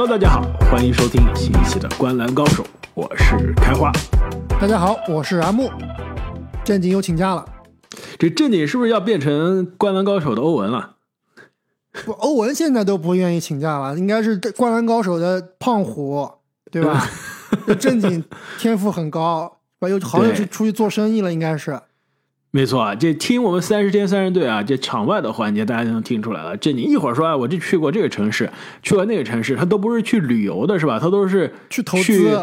[0.00, 2.62] Hello，大家好，欢迎收听新一期的《观澜高手》，
[2.94, 3.90] 我是开花。
[4.60, 5.68] 大家好，我是阿木。
[6.64, 7.44] 正经又请假了，
[8.16, 10.94] 这正经是不是要变成《灌篮高手》的欧文了？
[12.04, 16.30] 不，欧文现在都不愿意请假了，应该是《灌篮高手》的胖虎，
[16.70, 17.04] 对吧？
[17.80, 18.22] 正经
[18.56, 19.88] 天赋很高，吧？
[19.88, 21.76] 又好像是出去做生意了，应该是。
[22.58, 26.56] 没错啊，这听我们三十天三十队啊，这场外的环节大家就能听出来了。
[26.56, 28.50] 这你一会儿说啊，我这去过这个城市，
[28.82, 30.98] 去过那个城市，他都不是去旅游的，是吧？
[30.98, 32.36] 他都是去投资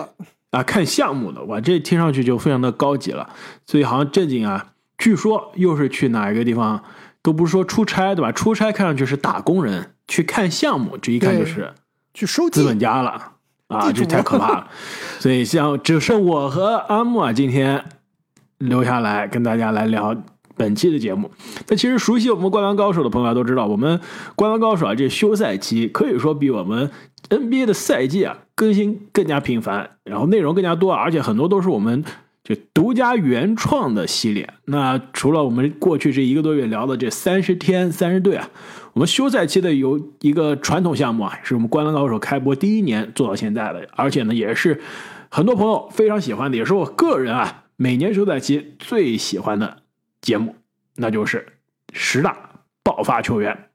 [0.51, 1.43] 啊，看项目的。
[1.43, 3.29] 哇，这听上去就非常的高级了。
[3.65, 6.81] 所以好像正经啊，据说又是去哪一个地方，
[7.21, 8.31] 都不是说出差，对吧？
[8.31, 11.73] 出差看上去是打工人去看项目，这一看就是
[12.13, 13.33] 去收资本家了
[13.67, 14.67] 啊，这太可怕了。
[15.19, 17.83] 所以像只剩我和阿木啊，今天。
[18.59, 20.15] 留下来跟大家来聊
[20.55, 21.29] 本期的节目。
[21.67, 23.97] 那其实熟悉我们《灌篮高手》的朋友都知道，我们
[24.35, 26.89] 《灌篮高手》啊，这休赛期可以说比我们
[27.29, 32.03] NBA 的赛季啊更新更加频繁，然后内容更加多，而且很多都是我们
[32.43, 34.47] 就独家原创的系列。
[34.65, 38.47] 那除了我们过去这一个多月聊的这三十天三十队啊，
[38.93, 44.79] 我们休赛期的有一个传统项目啊，是我们《灌篮高手》开播第一年做到现在的，而且呢也是
[45.29, 47.63] 很多朋友非常喜欢的，也是我个人啊。
[47.77, 49.83] 每年休赛期最喜欢的
[50.21, 50.55] 节目，
[50.95, 51.45] 那就是
[51.93, 52.37] 十大
[52.83, 53.69] 爆发球员。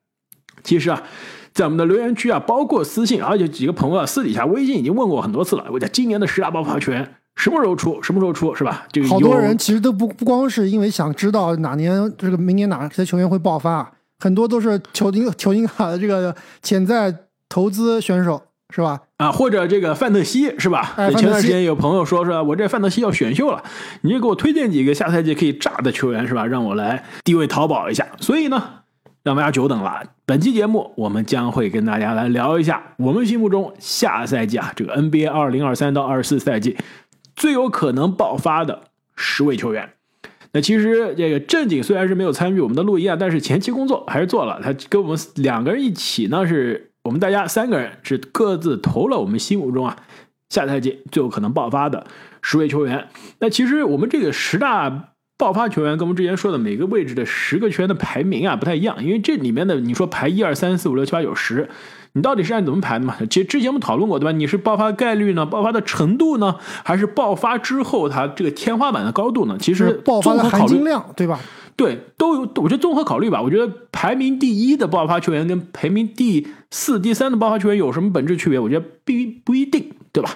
[0.62, 1.02] 其实啊，
[1.52, 5.66] 在我们的留言区啊，包括私信，而且几个朋友啊，私底下微信已经问过很多次了。
[5.70, 8.02] 我讲今年的十大爆发球员什么时候出？
[8.02, 8.54] 什么时候出？
[8.54, 8.86] 是吧？
[8.92, 17.14] 就好多人其实都不不光是因为想知道哪年这个明年哪些球员会爆发，很多都是球星球星卡的这个潜在
[17.48, 18.42] 投资选手。
[18.70, 19.00] 是吧？
[19.16, 20.94] 啊，或者这个范特西是吧？
[21.16, 23.62] 前段时间有朋友说，说我这范特西要选秀了，
[24.02, 26.46] 你就给我推荐几个下赛季可以炸的球员是吧？
[26.46, 28.06] 让我来低位淘宝一下。
[28.20, 28.62] 所以呢，
[29.22, 30.02] 让大家久等了。
[30.24, 36.76] 本期节目我们将会跟大家来聊一下我们心目中下赛季啊，这个 NBA 二零二三到二四赛季
[37.34, 38.82] 最有可能爆发的
[39.16, 39.90] 十位球员。
[40.52, 44.60] 那其实这个正经虽然是没有参与我们的录音啊，但是前期工作还是做了。
[44.62, 46.86] 他跟我们两个人一起呢是。
[47.04, 49.96] 我们大家三个人是各自投了我们心目中啊
[50.48, 52.06] 下赛季最有可能爆发的
[52.42, 53.08] 十位球员。
[53.38, 61.70] 那其实我们这个十大爆发球员跟我们之前说的每个位置的十个球员的排名啊不太一样，因为这里面的你说排一二三四五六七八九十，
[62.12, 63.16] 你到底是按怎么排的嘛？
[63.30, 64.32] 其实之前我们讨论过对吧？
[64.32, 65.46] 你是爆发概率呢？
[65.46, 66.56] 爆发的程度呢？
[66.84, 69.56] 还是爆发之后它这个天花板的高度呢？
[69.58, 71.40] 其实爆发的含金量对吧？
[71.80, 73.40] 对，都有，我觉得综合考虑吧。
[73.40, 78.58] 我觉得排名第一的爆发球员跟排名第四、第三的爆发球员有什么本质区别？
[78.58, 80.30] 我觉得不不一定，对吧？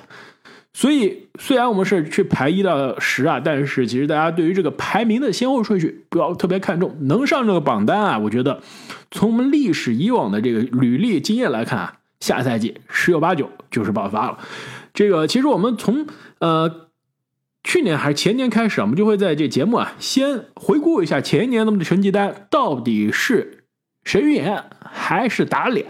[0.73, 8.63] 所以虽然我们是去排一到十啊，但是其实大家对于这个排名的先后顺序不要特别看重，能上这个榜单啊，我觉得
[9.11, 14.39] 从我们历史以往的这个履历经验来看啊，下赛季十有八九就是爆发了。
[14.95, 16.07] 这个其实我们从
[16.39, 16.84] 呃。
[17.65, 23.65] 去年还是前年开始，我们就会在这节目啊，先回顾一下前一年他们的成绩单到底是
[24.05, 25.87] 谁预言还是打脸。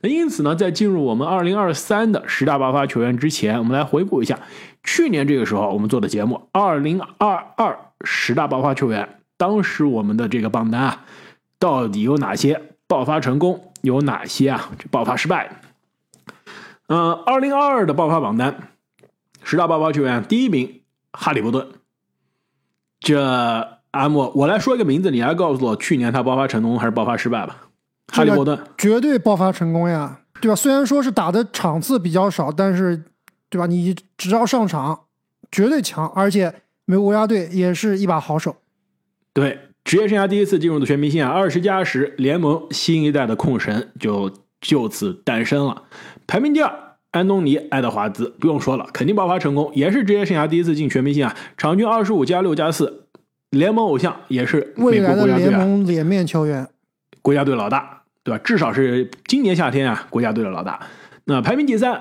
[0.00, 4.40] 那因此呢，在进入我们二零二三的十大爆发球员之前，我们来回顾一下
[4.82, 9.20] 去年这个时候我们做的节目二零二二十大爆发球员。
[9.36, 11.04] 当时我们的这个榜单啊，
[11.58, 15.60] 到底有哪些爆发成功，有哪些啊爆发失败？
[16.88, 18.70] 嗯，二零二二的爆发榜单，
[19.44, 20.79] 十大爆发球员第一名。
[21.12, 21.66] 哈利波顿，
[23.00, 23.20] 这
[23.90, 27.56] 阿莫，我来说一个名字，你来告诉我，去年他爆发成功还是爆发失败吧？
[28.08, 30.54] 哈利波顿绝对爆发成功呀，对吧？
[30.54, 33.02] 虽然说是打的场次比较少，但是，
[33.48, 33.66] 对吧？
[33.66, 35.06] 你只要上场，
[35.50, 36.54] 绝对强，而且
[36.84, 38.56] 美国国家队也是一把好手。
[39.32, 45.82] 对，职业生涯第一次进入的全明星啊，二十加十联盟新一代的控神就就此诞生了，
[46.26, 46.89] 排名第二。
[47.10, 51.36] 安东尼·爱德华兹不用说了，肯定爆发成功，也是职业生涯第一次进全明星啊！
[51.56, 53.04] 场均二十五加六加四，
[53.50, 56.68] 联盟偶像，也是美国国家队联盟脸面球员，
[57.20, 58.40] 国家队老大，对吧？
[58.44, 60.80] 至少是今年夏天啊，国家队的老大。
[61.24, 62.00] 那排名第三，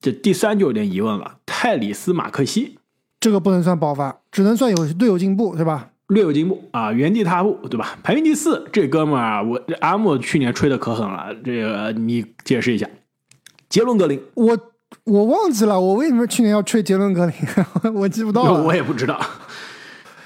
[0.00, 2.78] 这第三就有点疑问了，泰里斯·马克西，
[3.20, 5.90] 这个不能算爆发，只能算有略有进步，对吧？
[6.08, 7.96] 略有进步啊，原地踏步，对吧？
[8.02, 12.88] 排名第四，这哥们儿，我阿木去年吹的可狠了，这个你解释一下。
[13.68, 14.58] 杰伦格林，我
[15.04, 17.34] 我忘记了，我为什么去年要吹杰伦格林？
[17.94, 19.20] 我记不到了， 我也不知道。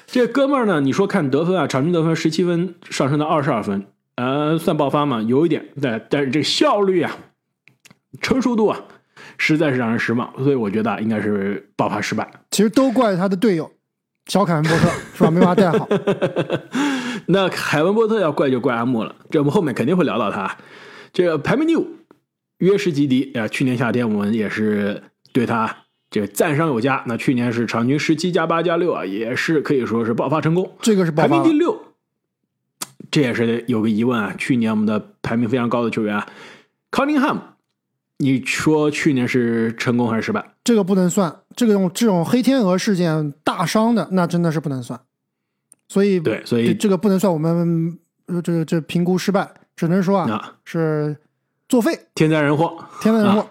[0.06, 0.80] 这哥们儿呢？
[0.80, 5.22] 你说看得分啊，场均得分十七分上升到二十二分，呃，算爆发吗？
[5.22, 7.16] 有一点，但但是这个效率啊，
[8.20, 8.78] 成熟度啊，
[9.38, 12.28] 实在是让人失望，所以我觉得应该是爆发失败。
[12.50, 13.70] 其实都怪他的队友
[14.26, 15.30] 小凯文波特是吧？
[15.30, 15.88] 没把他带好。
[17.26, 20.56] 那凯文波特要怪就怪阿木了，这我们后面肯定会聊到他。
[21.12, 21.86] 这个排名第五。
[22.60, 25.02] 约什吉迪啊，去年夏天我们也是
[25.32, 27.02] 对他这个赞赏有加。
[27.06, 30.70] 那去年是场均十七加八加六啊，也是可以说是爆发成功。
[30.80, 31.82] 这个是爆排名第六，
[33.10, 34.34] 这也是有个疑问啊。
[34.38, 36.28] 去年我们的排名非常高的球员啊，
[36.90, 37.42] 康宁汉姆，
[38.18, 40.54] 你说去年是成功还是失败？
[40.62, 45.00] 这个不能算，这个用这种黑天鹅事件大伤的，那真的是不能算。
[45.88, 51.16] 所以对，所以这这个不能算我们呃这个这评估失败，只能说啊啊，是
[51.70, 52.84] 作废，天灾人祸。
[53.00, 53.48] 天灾人祸。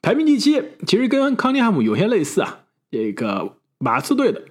[0.00, 2.60] 排名第七，其实跟康涅汉姆有些类似啊。
[2.88, 4.44] 这个马刺队的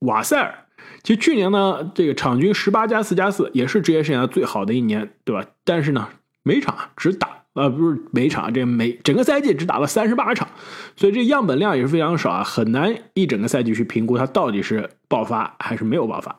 [0.00, 0.66] 瓦塞尔，
[1.04, 5.46] 其实去年呢，这个场均十八加四加四，也是职业生涯最好的一年，对吧？
[5.62, 6.08] 但是呢，
[6.42, 10.48] 每场只打呃不是每场，这每整个赛季只打了三十八场，
[10.96, 16.36] 所以这样本量也是非常少啊，很难一整个赛季去评估他到底是爆发还是没有爆发。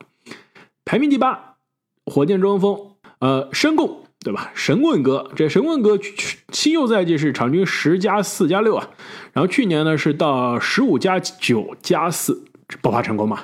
[0.84, 1.56] 排名第八，
[2.06, 4.02] 火箭中锋呃申贡。
[4.25, 4.50] 对吧？
[4.56, 6.00] 神棍哥，这神棍哥
[6.51, 8.89] 新秀赛季是场均十加四加六啊，
[9.33, 12.44] 然后去年呢是到十五加九加四，
[12.81, 13.42] 爆发成功嘛？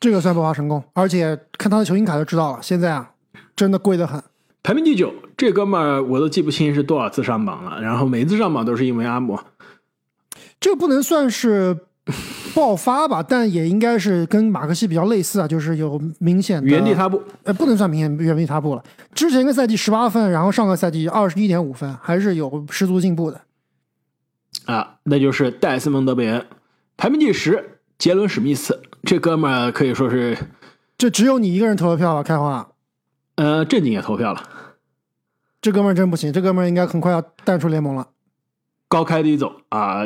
[0.00, 3.12] 这个算爆发成功，而且看他的球星卡就知道了，现在啊
[3.54, 4.20] 真的贵得很。
[4.64, 9.38] 排名第九，这哥们儿我都记不清是多少次上榜了，然后每一次上榜都是因为阿姆，
[10.58, 11.78] 这个不能算是
[12.54, 17.20] 爆发吧，但也应该是跟马克西比较类似啊，就是有明显的原地踏步。
[17.42, 18.82] 呃，不能算明显原地踏步了。
[19.12, 23.40] 之前一个赛季十八分，然后上个赛季二十一点五分，还是有十足进步的。
[24.66, 26.46] 啊，那就是戴斯蒙德贝恩，
[26.96, 30.38] 排名第十，杰伦史密斯，这哥们儿可以说是，
[30.96, 32.68] 这只有你一个人投了票吧，开花。
[33.34, 34.42] 呃，正经也投票了，
[35.60, 38.08] 这哥们儿真不行，这哥们儿应该很快要淡出联盟了。
[38.88, 40.04] 高开低走啊。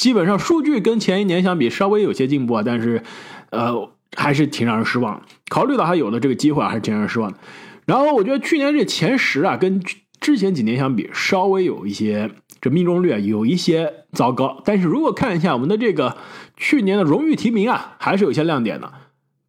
[0.00, 3.02] 基本上数据跟前一年相比稍微有些进步啊，但是，
[3.50, 5.20] 呃，还是挺让人失望。
[5.50, 7.36] 考虑到他有的这个机会啊，还是挺让人失望的。
[7.84, 9.82] 然后我觉得去年这前十啊，跟
[10.18, 12.30] 之前几年相比，稍微有一些
[12.62, 14.62] 这命中率啊有一些糟糕。
[14.64, 16.16] 但是如果看一下我们的这个
[16.56, 18.90] 去年的荣誉提名啊，还是有些亮点的。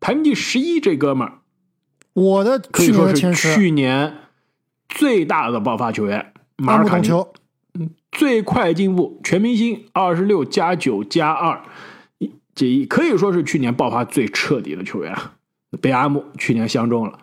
[0.01, 1.35] 排名第十一这哥们儿，
[2.11, 4.17] 我的可以说是去年
[4.89, 7.25] 最大的爆发球员马尔卡宁。
[8.11, 11.61] 最快进步全明星二十六加九加二，
[12.53, 15.15] 这可以说是去年爆发最彻底的球员，
[15.81, 17.17] 被阿姆去年相中了。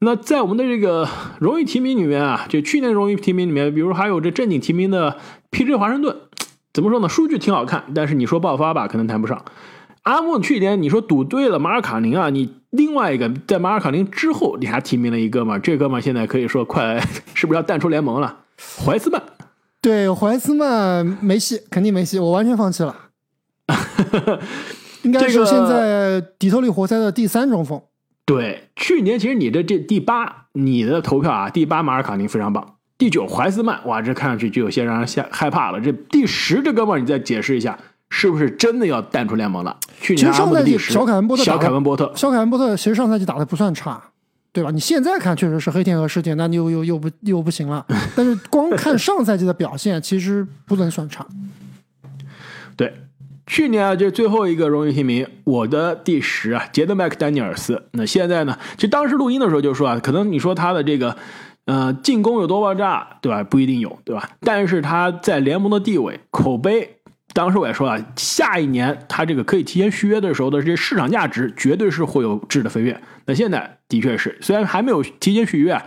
[0.00, 1.08] 那在我们的这个
[1.38, 5.16] 荣誉提名里面啊，就去年荣誉提名里面，比如还有这正经提名的
[5.50, 5.76] P.J.
[5.76, 6.14] 华盛顿，
[6.74, 7.08] 怎么说呢？
[7.08, 9.42] 数据挺好看，但是你说爆发吧，可能谈不上。
[10.02, 15.58] 阿姆去年你说赌对了马尔卡宁啊，你另外一个在马尔卡宁之后，你还提名了一个嘛？
[15.58, 17.00] 这哥们现在可以说快
[17.32, 18.40] 是不是要淡出联盟了？
[18.84, 19.22] 怀斯曼。
[19.84, 22.96] 对怀斯曼没戏，肯定没戏，我完全放弃了。
[25.02, 27.78] 应该是现在底特律活塞的第三中锋。
[28.24, 35.78] 对，去年其实你的这第八，你的投票啊，第八马尔卡宁非常棒，第九怀斯曼，哇，这看上去就有些让人吓害怕了。
[35.78, 37.78] 这第十这哥们儿，你再解释一下，
[38.08, 39.76] 是不是真的要淡出联盟了？
[40.00, 44.02] 去年上赛季小凯文波特，小凯文波特，小凯文波特其实上赛季打的不算差。
[44.54, 44.70] 对吧？
[44.70, 47.84] 你现在看确实是黑天鹅事件，那又又又不又不行了。
[48.14, 51.26] 但是光看上赛季的表现，其实不能算差。
[52.76, 52.94] 对，
[53.48, 57.82] 去年啊，这最后一个荣誉提名，我的第十啊，杰德麦克丹尼尔斯。
[57.90, 58.56] 那现在呢？
[58.76, 61.16] 其实当时录音的时候就说啊，可能你说他的这个
[61.64, 63.42] 呃进攻有多爆炸，对吧？
[63.42, 64.30] 不一定有，对吧？
[64.40, 66.98] 但是他在联盟的地位、口碑。
[67.32, 72.96] 当时我也说啊，下一年他这个可以提前续约的时候的这市场价值绝对是会有质的飞跃。
[73.26, 75.80] 那现在的确是，虽然还没有提前续约，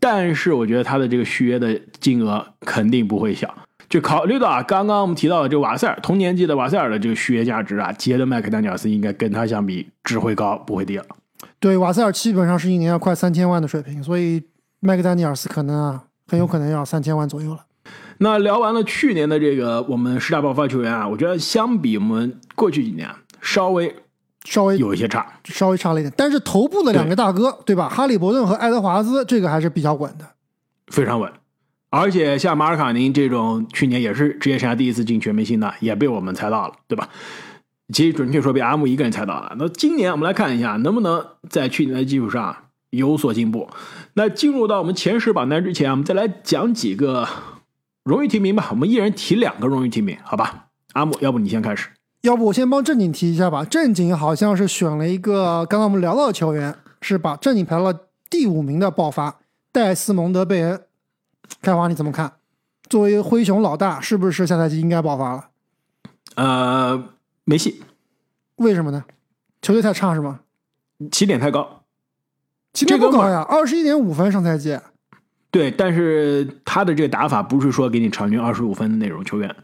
[0.00, 3.54] 但是我觉得他的这个续约的金额肯定不会小。
[3.88, 11.04] 就考虑到啊，刚刚我们提到的这瓦塞尔同年纪的瓦塞尔的这个续约价值啊，杰德麦克丹尼尔斯应该跟他相比只会高不会低了。
[11.60, 14.42] 对，瓦塞尔基本上是一年要快三千万的水平，所以
[14.80, 17.60] 麦克丹尼尔斯可能啊很有可能要三千万左右了。
[18.18, 23.08] 那聊完了去年的这个我们十大爆发球员啊，我觉得相比我们过去几年
[23.40, 23.94] 稍微
[24.44, 26.12] 稍微有一些差，稍微差了一点。
[26.16, 27.88] 但是头部的两个大哥，对吧？
[27.88, 30.24] 哈利伯顿和爱德华兹，这个还是比较稳的，
[30.88, 31.32] 非常稳。
[31.90, 37.08] 而且像马尔卡宁这种去年也是职业生涯第一次进全明星的，也被我们猜到了，对吧？
[37.92, 39.54] 其实准确说被阿姆一个人猜到了。
[39.58, 42.56] 那今年我们来看一下，能不能在去年的基础上
[42.90, 43.68] 有所进步？
[44.14, 47.28] 那进入到我们前十榜单之前，我们再来讲几个。
[48.04, 50.66] 荣誉提名吧，我们一人提两个荣誉提名，好吧？
[50.92, 51.88] 阿木，要不你先开始？
[52.24, 53.66] 要不我先帮正经提一下吧。
[53.66, 59.40] 正经好像是选了一个刚刚我们聊到的球员，是把正经排了第五名的爆发
[59.70, 60.80] 戴斯蒙德贝恩。
[61.60, 62.32] 开华你怎么看？
[62.88, 65.48] 作为灰熊老大，是不是下赛季应该爆发了？
[66.36, 67.10] 呃，
[67.44, 67.82] 没戏。
[68.56, 69.04] 为什么呢？
[69.60, 70.40] 球队太差是吗？
[71.12, 71.82] 起点太高。
[72.72, 74.80] 起点不高呀，二十一点五分上赛季。
[75.50, 79.54] 对，但是他的这个打法不是说给你场均二十五分的那种球员，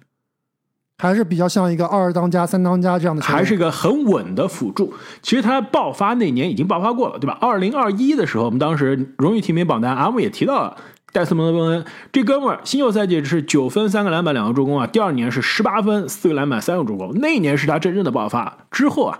[1.00, 4.92] 还是比较像一个二当家、三当家这样的，还是一个很稳的辅助。
[5.23, 7.37] 其实他爆发那年已经爆发过了，对吧？
[7.40, 10.76] 二零二一的时候，我们当时荣誉提名榜单，阿姆也提到了
[11.12, 14.87] 戴斯蒙德·温恩这哥们儿，新秀赛季是九分、三个篮板、两个助攻啊。
[14.87, 18.59] 第二年是十八分、四个篮板、三个助攻，那一年是他真正的爆发。
[18.71, 19.19] 之后啊。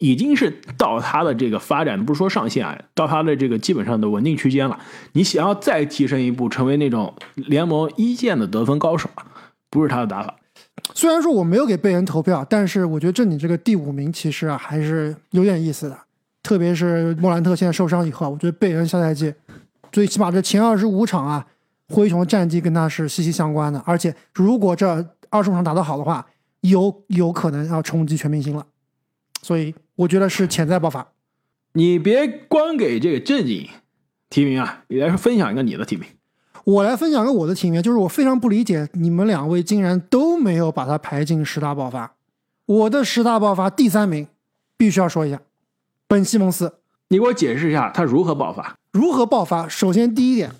[0.00, 4.78] 已经是到他的这个发展，不是说上限啊，到他的这个基本上的稳定区间了。
[5.14, 9.26] 你想要再提升一步，成为那种联盟一线的得分高手啊，
[9.68, 10.36] 不是他的打法。
[10.94, 15.98] 虽然说我没有给贝恩投票，但是我觉得这你这个第五名其实啊还是有点意思的。
[16.42, 19.34] 特别是莫兰特现在受伤以后，我觉得贝恩下赛季
[19.92, 21.46] 最起码这前二十五场啊，
[21.88, 23.82] 灰熊的战绩跟他是息息相关的。
[23.86, 24.86] 而且如果这
[25.30, 26.26] 二十五场打得好的话，
[26.60, 28.66] 有有可能要冲击全明星了。
[29.42, 29.74] 所以。
[29.98, 31.08] 我觉得是潜在爆发，
[31.72, 33.68] 你别光给这个正经
[34.30, 36.06] 提名啊，你来分享一个你的提名。
[36.64, 42.14] 我来分享个我的体验，就是我非常不理解你们两位竟然都没有把他排进十大爆发。
[42.66, 44.26] 我的十大爆发第三名，
[44.76, 45.40] 必须要说一下，
[46.06, 46.74] 本西蒙斯。
[47.08, 48.76] 你给我解释一下他如何爆发？
[48.92, 49.66] 如何爆发？
[49.66, 50.52] 首先第一点，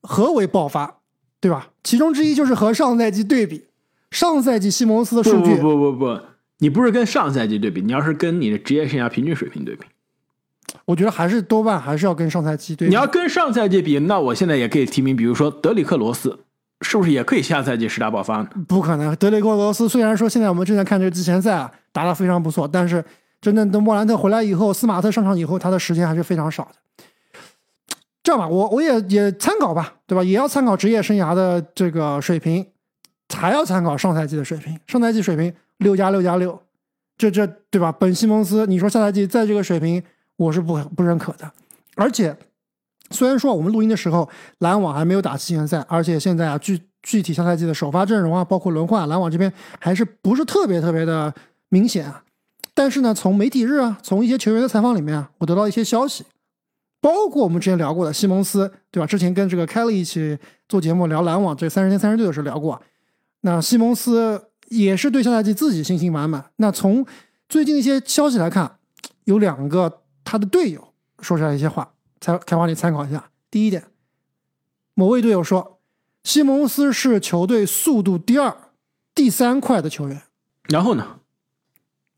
[0.00, 0.98] 何为爆发？
[1.40, 1.70] 对吧？
[1.82, 3.64] 其中之一就是和上赛季对比，
[4.10, 5.56] 上赛季西蒙斯的数据。
[5.56, 6.20] 不不不不。
[6.58, 9.84] 你不是跟上赛季对比，你要是跟你的职业生涯平均水平对比，
[10.84, 12.88] 我觉得还是多半还是要跟上赛季对。
[12.88, 16.38] 你要跟上赛季比，那我现在也可以提名，比如说德里克罗斯，
[16.82, 18.48] 是不是也可以下赛季十大爆发呢？
[18.68, 23.04] 不可能，德里克罗斯虽然说现在我们正在看这个季前赛啊，打得非常不错，但是
[23.40, 27.04] 真正等莫兰特回来以后，斯马特上场以后，他的时间还是非常少的。
[28.22, 30.22] 这样吧，我我也也参考吧，对吧？
[30.24, 32.66] 也要参考职业生涯的这个水平，
[33.34, 35.52] 还要参考上赛季的水平，上赛季水平。
[35.78, 36.58] 六加六加六，
[37.18, 37.90] 这这对吧？
[37.90, 40.00] 本西蒙斯，你说下赛季在这个水平，
[40.36, 41.50] 我是不不认可的。
[41.94, 42.36] 而且，
[43.10, 51.32] 虽然说我们录音的时候篮网还没有打季前赛，而且现在啊具具体下赛季的首发阵容啊，包括轮换，篮网这边还是不是特别特别的
[51.68, 52.24] 明显啊。
[52.74, 56.24] 但是呢，从媒体日啊，从一些球员的采访里面啊，我得到一些消息，
[57.00, 59.06] 包括我们之前聊过的西蒙斯，对吧？
[59.06, 60.38] 之前跟这个凯利一起
[60.68, 62.82] 做节目聊篮网这三十天三十队的时候聊过，
[63.42, 64.50] 那西蒙斯。
[64.70, 66.46] 也是对下赛季自己信心满满。
[66.56, 67.06] 那从
[67.50, 68.78] 最近一些消息来看，
[69.24, 73.30] 有两个他的队友说出来一些话，参开华你参考一下。
[73.50, 73.84] 第一点，
[74.94, 75.78] 某位队友说，
[76.22, 78.56] 西蒙斯是球队速度第二、
[79.14, 80.22] 第三快的球员。
[80.64, 81.20] 然后呢，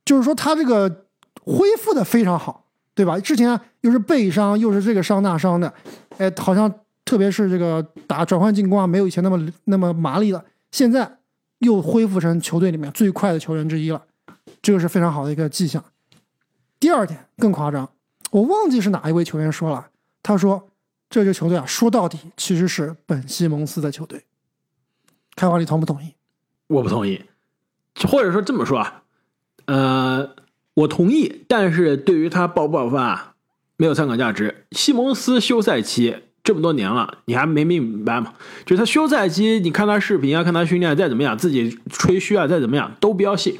[0.04, 1.06] 就是说他这个
[1.42, 3.18] 恢复的非常好，对吧？
[3.18, 5.74] 之前又是背伤，又是这个伤那伤的，
[6.18, 6.72] 哎，好像
[7.04, 10.44] 特别是这个打转换进攻啊，没有以前那么那么麻利了。
[10.70, 11.18] 现在。
[11.60, 14.04] 又恢复成球队里面最快的球员之一了，
[14.60, 15.82] 这个是非常好的一个迹象。
[16.78, 17.88] 第二点更夸张，
[18.30, 19.88] 我忘记是哪一位球员说了，
[20.22, 20.68] 他说
[21.08, 24.24] 这支球队啊，说到底其实是本西蒙斯的球队。
[25.34, 26.14] 开华，你同不同意？
[26.66, 27.22] 我不同意，
[28.08, 29.02] 或者说这么说啊，
[29.66, 30.34] 呃，
[30.74, 33.34] 我同意，但是对于他爆不爆发
[33.76, 34.66] 没有参考价值。
[34.72, 36.22] 西蒙斯休赛期。
[36.46, 38.34] 这么多年了，你还没明白吗？
[38.64, 43.58] 就是他休赛期，你看他视频啊，看他训练，再怎么样，自己吹嘘啊，再怎么样都不要信。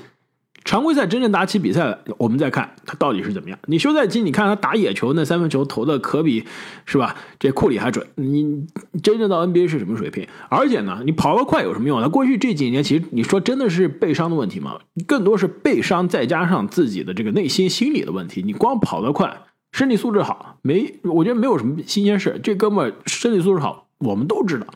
[0.67, 3.59] 常规赛真正打起比赛了，我们再看他到底是怎么样。
[3.67, 6.45] 你休赛期，你看他打野球那三分球投的可比
[6.85, 7.17] 是吧？
[7.39, 8.05] 这库里还准。
[8.17, 8.67] 你
[9.01, 10.27] 真正到 NBA 是什么水平？
[10.51, 12.03] 而且呢，你跑得快有什么用？
[12.03, 14.81] 他过去这几年，其实你说真的是背伤的问题吗？
[15.07, 18.43] 更多是背伤再加上自己的这个内心心理的问题。
[18.43, 19.43] 你光跑得快。
[19.73, 22.41] 身体素质好，没，我觉得没有什么新鲜事。
[22.43, 24.67] 这哥们身体素质好，我们都知道，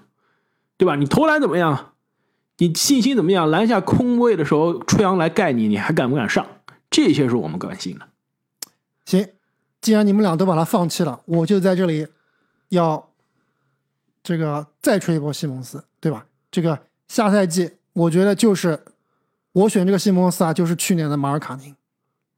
[0.76, 0.94] 对吧？
[0.94, 1.92] 你投篮怎么样？
[2.60, 3.50] 你信心怎么样？
[3.50, 6.46] 篮下空位的时候，吹杨来盖你，你还敢不敢上？
[6.90, 8.06] 这些是我们关心的。
[9.06, 9.26] 行，
[9.80, 12.06] 既然你们俩都把他放弃了，我就在这里
[12.68, 13.10] 要
[14.22, 16.26] 这个再吹一波西蒙斯，对吧？
[16.50, 18.84] 这个下赛季，我觉得就是
[19.52, 21.74] 我选这个西蒙斯啊，就是去年的马尔卡宁，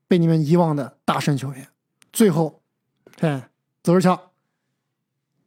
[0.06, 1.66] 被你们遗忘的大神球员。
[2.12, 2.62] 最后，
[3.18, 3.48] 哎，
[3.82, 4.30] 走着瞧。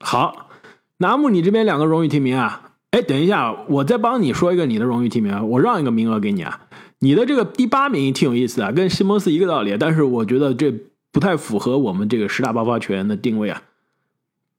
[0.01, 0.50] 好，
[0.98, 2.74] 南木，你这边两个荣誉提名啊？
[2.96, 6.62] 哎，等一下，我再帮你说一个你的荣誉提名，我让一个名额给你啊。
[7.00, 10.72] 你的这个第八名挺有意思啊，跟西蒙斯一个道理，但是我觉得这
[11.12, 13.62] 不太符合我们这个十大爆发球员的定位啊。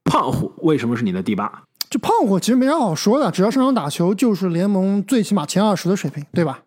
[0.04, 1.62] 胖虎为什么是你的第八？
[1.88, 6.58] 这胖虎其实没啥好说的，只要上场打球就是联盟最起码前二十的水平，对吧？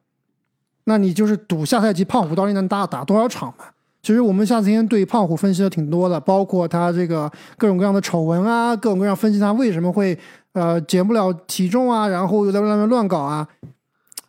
[0.86, 3.66] 那你就是赌下赛季胖虎到底能打打多少场嘛？
[4.02, 10.18] 其实我们夏天对胖虎分析的挺多的，包括他这个各种各样的丑闻啊，各种各样分析他为什么会
[10.54, 13.48] 呃减不了体重啊，然后又在外面乱搞啊。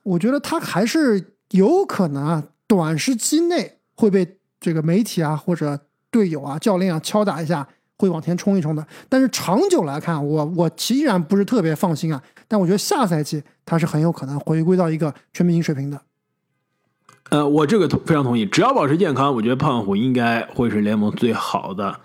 [0.02, 5.78] 我觉得他还是有可能啊，短时期内会被这个媒体啊或者
[6.10, 7.66] 队友啊、教练啊敲打一下，
[7.98, 8.86] 会往前冲一冲的。
[9.08, 12.22] 但是长久来看，我我依然不是特别放心啊。
[12.48, 16.00] 但我觉得下赛季他是很有可能回归到一个全明星水平的。
[17.28, 22.00] 呃，我这个同非常同意，只要保持健康，我觉得胖虎应该会是联盟最好的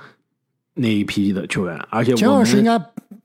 [0.75, 2.79] 那一批的球员，而且前二十应该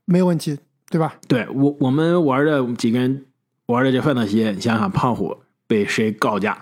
[0.05, 0.57] 没有问题，
[0.91, 1.15] 对吧？
[1.27, 3.25] 对我我们玩的几个人
[3.65, 6.57] 玩的这范特西，你想想胖虎被谁高价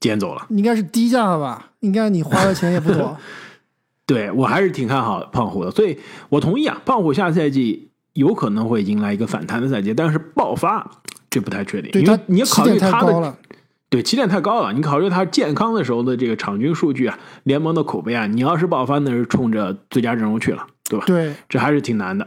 [0.00, 0.44] 捡走了？
[0.50, 1.70] 应该是低价吧？
[1.80, 3.16] 应该你花的钱也不多。
[4.04, 5.98] 对我还是挺看好胖虎的，所以
[6.28, 10.90] 我同意啊，胖虎下赛季有可能会迎来一个反弹的赛季，但是爆发
[11.30, 13.36] 这不太确定，因为你要考虑他的。
[13.88, 21.06] 对起点太高了，你考虑他健康的时候的这个场均数据啊，联盟的口碑啊，你要是爆发那是冲着最佳阵容去了，对吧？
[21.06, 22.26] 对，这还是挺难的。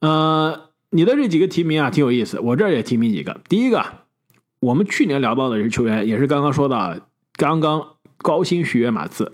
[0.00, 3.40] 呃，你的这几个提名啊，挺有意思，我这儿也提名几个。
[3.48, 3.84] 第一个，
[4.60, 6.96] 我们去年聊到的这球员，也是刚刚说到，
[7.34, 7.84] 刚刚
[8.18, 9.32] 高薪续约马刺，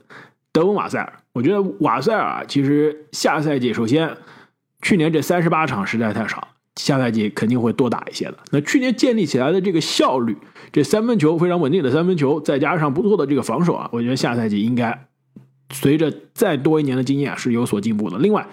[0.52, 1.12] 德文瓦塞尔。
[1.32, 4.16] 我觉得瓦塞尔啊，其实下赛季首先，
[4.82, 6.48] 去年这三十八场实在太少。
[6.76, 8.38] 下赛季肯定会多打一些的。
[8.50, 10.36] 那去年建立起来的这个效率，
[10.72, 15.06] 这三分球非常稳定的三分球，再加上不错的这个防守啊，我觉得下赛季应该
[15.70, 18.18] 随着再多一年的经验是有所进步的。
[18.18, 18.44] 另外，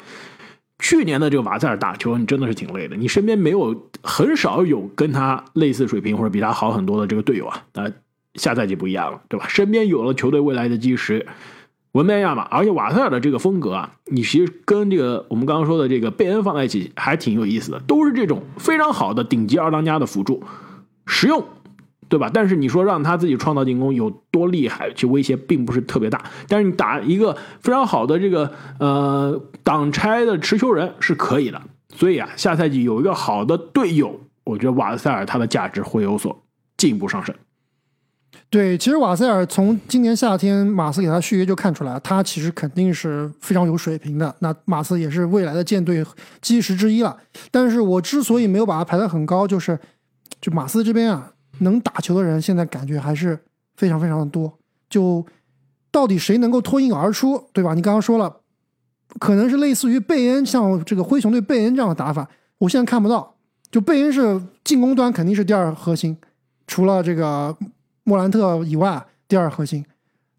[0.81, 7.63] 去年的这个瓦塞尔打球，你真的是挺累的，你身边没有很少有跟他类似水平或者比他好很多的这个队友啊。
[7.73, 7.89] 那
[8.35, 9.47] 下赛季不一样了，对吧？
[9.47, 11.25] 身边有了球队未来的基石。
[11.93, 20.41] 文班亚马，而且瓦塞尔的这个风格啊，你其实跟这个我们刚刚说的这个贝恩放在一起还挺有意思的，都是这种非常好的顶级二当家的辅助，
[21.05, 21.45] 实用，
[22.11, 22.29] 对吧？
[22.33, 26.21] 但是你说让他自己创造进攻有多厉害，其实威胁并不是特别大。
[26.49, 31.61] 但是你打一个非常好的这个呃挡拆的持球人是可以的。
[31.95, 36.37] 所以啊，下赛季有一个好的队友，我觉得瓦塞尔他的价值会有所
[36.75, 37.33] 进一步上升。
[38.49, 44.35] 对，其实瓦塞尔从今年夏天马刺给他续约就看出来，他其实肯定是非常有水平的。
[44.39, 46.05] 那马刺也是未来的舰队
[46.41, 47.15] 基石之一了。
[47.49, 49.79] 但是我之所以没有把他排得很高，就是
[50.41, 53.39] 就马刺这边啊，能打球的人现在感觉还是
[53.75, 54.51] 非常非常的多。
[54.89, 55.25] 就
[55.89, 57.74] 到底谁能够脱颖而出，对吧？
[57.74, 58.37] 你刚刚说了，
[59.19, 63.35] 可能是类似于贝恩，像这个灰熊队贝恩这样的打法，我现在看不到。
[63.71, 66.17] 就贝恩是进攻端肯定是第二核心，
[66.67, 67.57] 除了这个。
[68.03, 69.85] 莫兰特以外，第二核心，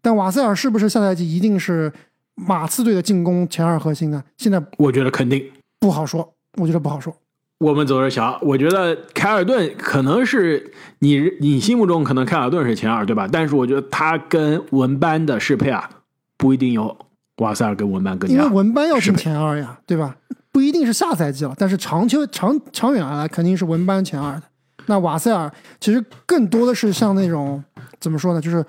[0.01, 1.91] 但瓦塞尔是不是下赛季一定是
[2.35, 4.21] 马刺队的进攻前二核心呢？
[4.35, 7.15] 现在我觉得肯定不好说，我觉得不好说。
[7.63, 13.25] 我们走着瞧，我觉得凯尔顿可能是你你心目中可能凯尔顿是前二，对吧？
[13.31, 15.89] 但是我觉得他跟文班的适配啊，
[16.37, 16.93] 不一定有
[17.37, 18.35] 瓦塞尔跟文班更加。
[18.35, 20.17] 因为文班要进前二呀，对吧？
[20.51, 24.43] 不一定是下赛季了，但是长期长长远而来，肯定是文班前二的。
[24.87, 25.49] 那瓦塞尔
[25.79, 27.63] 其实更多的是像那种
[28.01, 28.65] 怎么说呢，就是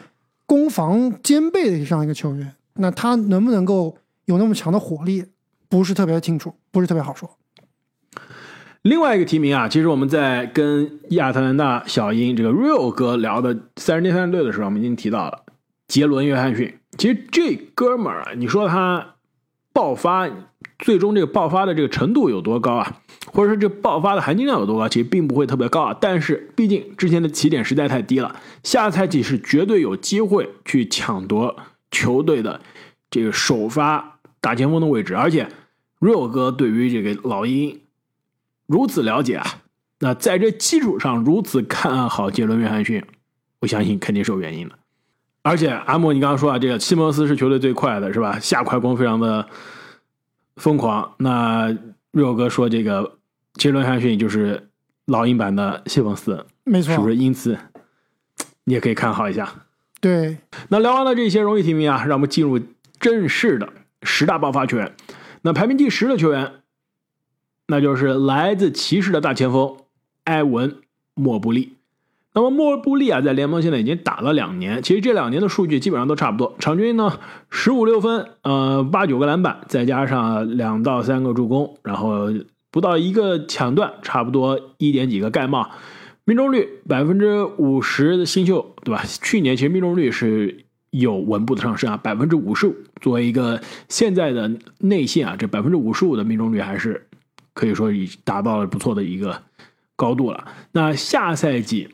[0.47, 2.55] 攻防兼备的这样一个球员。
[2.75, 5.25] 那他能不能够有那么强的火力，
[5.69, 7.29] 不是特别清楚，不是特别好说。
[8.85, 15.43] 另外一个提名啊，其实我们在跟亚特兰大小鹰这个 Real 哥聊的三十年三队的时候，我们已经提到了
[15.89, 16.79] 杰伦约翰逊。
[16.99, 19.15] 其实这哥们儿啊，你说他
[19.73, 20.29] 爆发。
[20.79, 23.01] 最终这个爆发的这个程度有多高啊？
[23.33, 24.89] 或者说这爆发的含金量有多高？
[24.89, 25.97] 其实并不会特别高啊。
[25.99, 31.57] 但是毕竟之前的起点实在太低了，下赛季是绝对有机会去抢夺
[31.91, 32.61] 球队的
[33.09, 35.15] 这个首发大前锋的位置。
[35.15, 35.49] 而且
[36.01, 37.81] ，Real 哥对于这个老鹰
[38.75, 39.47] 如此了解啊，
[40.01, 43.01] 那在这基础上如此看好杰伦·约翰逊，
[43.61, 44.77] 我相信肯定是有原因的。
[45.45, 48.37] 而且阿莫，你刚刚说啊，这个西蒙斯是球队最快的，是吧？
[48.41, 49.47] 下快攻非常的。
[50.57, 51.77] 疯狂，那
[52.11, 53.17] 肉哥说这个
[53.55, 54.69] 杰伦·约翰逊就是
[55.05, 57.15] 老鹰版的西蒙斯，没错，是不是？
[57.15, 57.57] 因此
[58.65, 59.53] 你也可以看好一下。
[60.01, 62.59] 对，那聊完了这些荣誉提名啊，让我们进入
[62.99, 64.93] 正式的十大爆发球员。
[65.43, 66.53] 那排名第十的球员，
[67.67, 69.77] 那就是来自骑士的大前锋
[70.25, 70.71] 埃文·
[71.15, 71.75] 莫布利。
[72.37, 82.33] 那么莫布利啊，在联盟现在已经打了两年，其实这两年的数据基本上都差不多，场均呢十五六分，呃八九个篮板，再加上两到三个助攻，然后
[82.73, 85.71] 不到一个抢断，差不多一点几个盖帽，
[86.25, 89.05] 命中率百分之五十的新秀，对吧？
[89.23, 97.07] 去年其实命中率是有稳步的上升啊，百分之五十五，作为一个现在的内线啊，这百分之五十五的命中率还是
[97.55, 99.41] 可以说已达到了不错的一个
[99.97, 100.45] 高度了。
[100.73, 101.89] 那下赛季。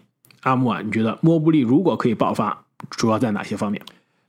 [0.45, 3.79] 阿木啊，你觉得莫布利如果可以爆发，主要在哪些方面？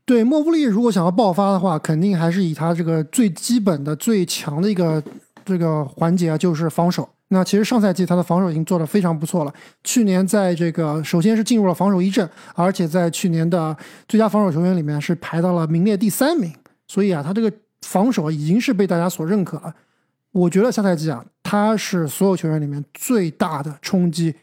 [0.03, 5.01] 对，莫布利如果想要爆发的话，肯定还是以他这个最基本的、最强的一个
[5.45, 7.07] 这个环节啊，就是防守。
[7.29, 9.53] 那其实上赛季他的防守已经做得非常不错了。
[9.85, 13.73] 去年在这个首先是进入了防守一阵，而且在去年的
[14.05, 16.53] 最佳防守球员里面是排到了名列第三名。
[16.89, 17.49] 所以啊，他这个
[17.83, 19.73] 防守已经是被大家所认可了。
[20.31, 24.33] 我觉得下赛季啊，他是所有球员里面最大的冲击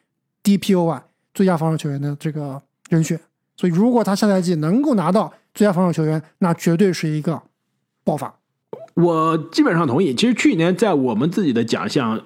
[0.45, 1.01] DPOY
[1.33, 3.19] 最佳防守球员的这个人选。
[3.57, 7.43] 所以，如果他下赛季能够拿到最佳防守球员，那绝对是一个
[8.05, 8.33] 爆发。
[8.95, 10.15] 我基本上同意。
[10.15, 12.21] 其实去年在我们自己的奖项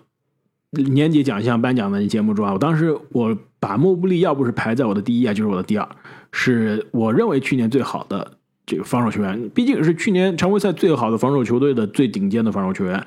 [0.70, 5.88] 年底奖项颁奖的节目中啊，我当时我把莫布利要不是排在我的第一啊，就是我的第二，
[6.33, 8.33] 是我认为去年最好的
[8.66, 9.48] 这个防守球员。
[9.51, 13.07] 毕竟是去年常规赛最好的防守球队的最顶尖的防守球员，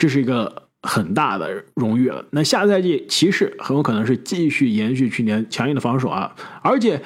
[0.00, 2.24] 这是一个很大的荣誉了。
[2.30, 7.00] 那下赛季骑士很有可能是继续延续去年强硬的防守啊，而且。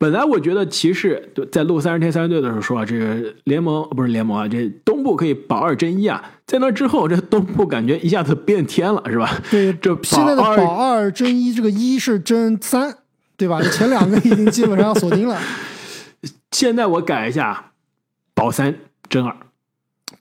[0.00, 6.24] 本来我觉得骑士在录三十天三十队的时候说啊，这个联盟不是联盟啊，这东部可以保二争一啊。
[6.46, 9.30] 在那之后，这东部感觉一下子变天了，是吧？
[9.50, 12.96] 对，这现在的保二争一，这个一是争三，
[13.36, 13.60] 对吧？
[13.70, 15.38] 前两个已经基本上要锁定了。
[16.50, 17.72] 现在我改一下，
[18.32, 18.74] 保三
[19.10, 19.36] 争二，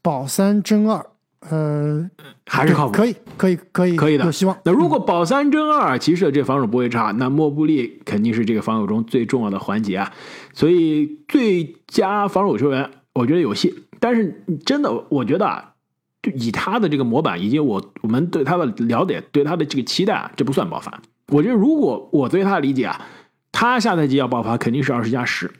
[0.01, 1.05] 保三争二。
[1.49, 2.09] 呃，
[2.45, 4.55] 还是靠谱，可以，可以，可以，可以的，有希望。
[4.63, 10.13] 那如果保三争二，骑士这防守不会差，那莫布利肯定是这个防守中最重要的环节啊。
[10.53, 13.73] 所以最佳防守球员，我觉得有戏。
[13.99, 15.73] 但是真的，我觉得啊，
[16.21, 21.01] 就以他的这个模板以及我我们对他的了解，对他的这个期待啊，这不算爆发。
[21.29, 23.01] 我觉得如果我对他的理解啊，
[23.51, 25.51] 他下赛季要爆发，肯定是二十加十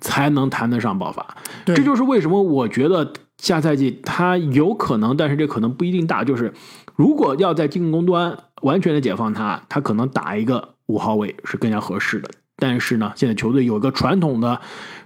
[0.00, 1.36] 才能谈得上爆发。
[1.66, 3.12] 这就是为什么我觉得。
[3.44, 6.24] 下赛季他有可能，但是这可能不一定大。
[6.24, 6.52] 就是
[6.96, 12.30] 如果要在进攻端完全的解放他，他可能打一个五号位是更加合适的。
[12.56, 14.58] 但是呢，现在球队有一个传统的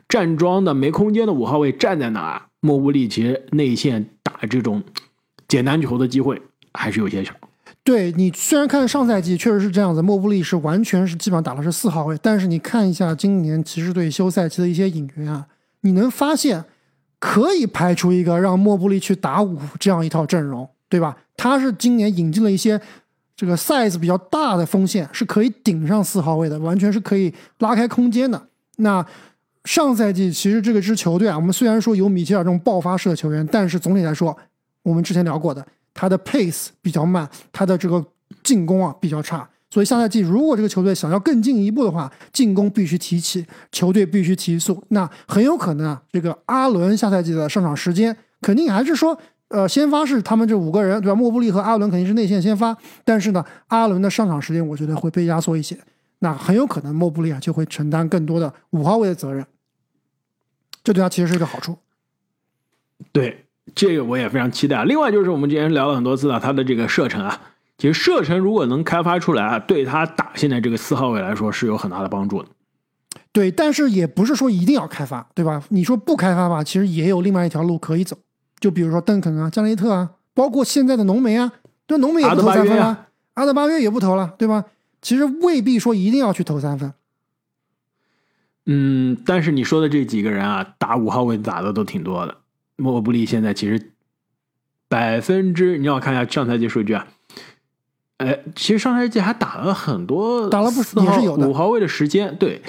[0.08, 4.84] 站桩的没空间的五号位站在哪，莫布利其实内线打这种
[5.48, 6.40] 简单球的机会
[6.72, 7.34] 还是有些少。
[7.82, 15.46] 对你虽然看上赛季确实是这样子，莫布利是完全是基本上打的是四号位，但是你看一下今年骑士队休赛期的一些引援啊，
[15.80, 16.64] 你能发现。
[17.18, 21.16] 可以排除一个让莫布利去打五这样一套阵容，对吧？
[21.36, 22.80] 他是今年引进了一些
[23.36, 28.40] 这个 size 比较大的锋线，是可以顶上四号位的，完全是可以拉开空间的。
[28.76, 29.04] 那
[29.64, 34.36] 上赛季其实这个支球队啊，我们虽然说有米切尔这种爆发式的球员，但是总体来说，
[34.82, 38.04] 我们之前聊过的，他的 pace 比较慢，他的这个
[38.42, 39.48] 进攻啊比较差。
[39.70, 44.82] 所以下赛季如果这个球队想要更进一步的话，进攻必须提起，球队必须提速。
[44.88, 51.14] 那很有可能啊，这个阿伦下赛季的上场时间肯定还是说，呃，先发是他们这五个人对吧？
[51.14, 55.78] 莫布利和阿伦肯定是内线先发，但是呢，阿伦的上场时间我觉得会被压缩一些。
[56.20, 59.44] 那很有可能莫布利啊就会承担更多的五号位的责任，
[60.82, 61.76] 这对他其实是一个好处。
[63.12, 64.82] 对，这个我也非常期待。
[64.84, 67.40] 另外就是我们之前聊了很多次了，他的这个射程啊。
[67.78, 72.48] 其实射程如果能开发出来啊，对他打现在这个四号位来说是有很大的帮助的。
[73.30, 75.62] 对，但是也不是说一定要开发，对吧？
[75.68, 78.18] 你说不开发吧，其实也有另外一条路可以走。
[78.58, 81.52] 就比如说邓肯啊、加内特啊，包括现在的浓眉啊，
[81.86, 84.64] 对，浓眉也不投三分了，阿德巴约也不投了，对吧？
[85.00, 86.92] 其实未必说一定要去投三分。
[88.66, 92.36] 嗯，但是你说的这几个人啊，打五号位打的都挺多的。
[92.74, 93.92] 莫布利现在其实
[94.88, 97.06] 百分之，你要看一下上赛季数据啊。
[98.18, 102.34] 哎，其实上赛季还打了很多，打了不少，也是有五号位的时间。
[102.36, 102.60] 对，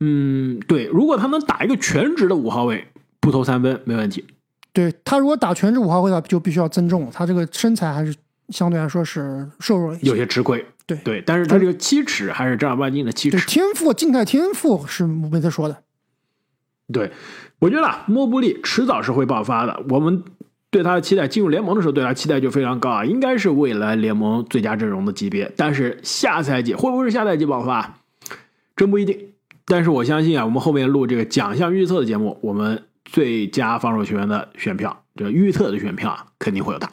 [0.00, 2.88] 嗯，对，如果他能打一个全职的五号位，
[3.20, 4.24] 不投三分没问题。
[4.72, 8.12] 对他如果打全职五号位的话，就必须要增重，他这个身材还是
[8.48, 10.66] 相对来说是瘦弱，有些吃亏。
[10.84, 13.38] 对对，但是他这个七尺还是正儿八经的七尺。
[13.46, 15.76] 天赋，静态天赋是没得说的。
[16.92, 17.12] 对，
[17.60, 19.80] 我觉得莫布利迟早是会爆发的。
[19.90, 20.24] 我们。
[20.76, 25.50] 对他的期待，进入联盟的时候对他期待就非常高啊，应该是未来联盟最佳阵容的级别。
[25.56, 28.00] 但是下赛季会不会是下赛季爆发，
[28.76, 29.18] 真不一定。
[29.64, 36.90] 但是我相信啊，我们后面录这个奖项预测的节目，我们最佳防守球员的选票，这预测的选票啊，肯定会有他。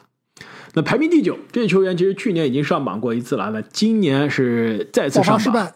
[0.72, 5.70] 那排名第九，这球员其实去年已经上榜过一次了，那今年是再次上榜。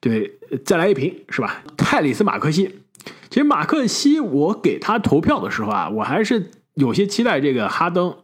[0.00, 0.32] 对，
[0.64, 1.62] 再来一瓶是吧？
[1.76, 2.80] 泰里斯马克西，
[3.30, 6.50] 其实马克西，我给他投票的时候啊，我还是。
[6.74, 8.14] 有些期待这个哈登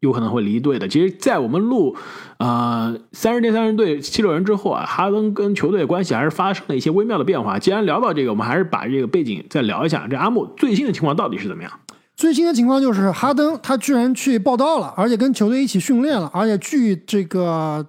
[0.00, 0.86] 有可能会离队的。
[0.86, 1.96] 其实，在我们录
[2.38, 7.58] 呃三十天三十队七六人之后啊，哈登跟球队的关系还是发生了一些微妙的变化。
[7.58, 10.06] 既然聊到这个，我们还是把这个背景再聊一下。
[10.06, 11.72] 这阿木最新的情况到底是怎么样？
[12.14, 16.30] 最新的情况就是哈登他居然去报道了，而且跟球队一起训练了。
[16.32, 17.84] 而且据这个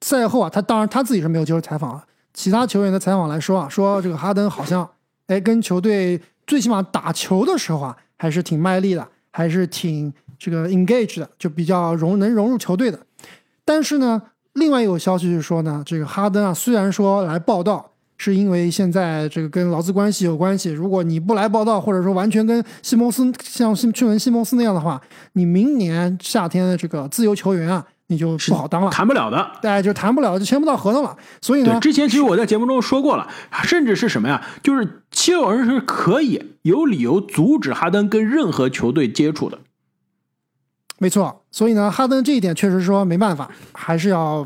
[0.00, 2.02] 赛后啊，他当然他自己是没有接受采访了。
[2.34, 4.88] 其他球员的采访来说啊，说这个哈登好像
[5.28, 7.96] 哎跟球队最起码打球的时候啊。
[8.20, 13.00] 还是挺卖力的，还是挺这个 engage 的，就比较融能融入球队的。
[13.64, 14.20] 但是呢，
[14.52, 20.68] 另外有消息是说呢，这个哈登啊，虽然说来报道，是因为现在这个跟劳资关系有关系。
[20.68, 25.00] 如果你不来报道，或者说完全跟西蒙斯像西去文西蒙斯那样的话，
[25.32, 29.52] 你明年夏天的这个自由球员啊，你就不好当了，谈不了的。
[29.62, 31.16] 对，就谈不了，就签不到合同了。
[31.40, 33.28] 所以呢，之前其实我在节目中说过了，
[33.62, 34.44] 甚至是什么呀？
[34.64, 39.56] 就是七六人是可以有理由阻止哈登跟任何球队接触的。
[40.98, 44.44] 没错，所以呢，哈登这一点确实说没办法，还是要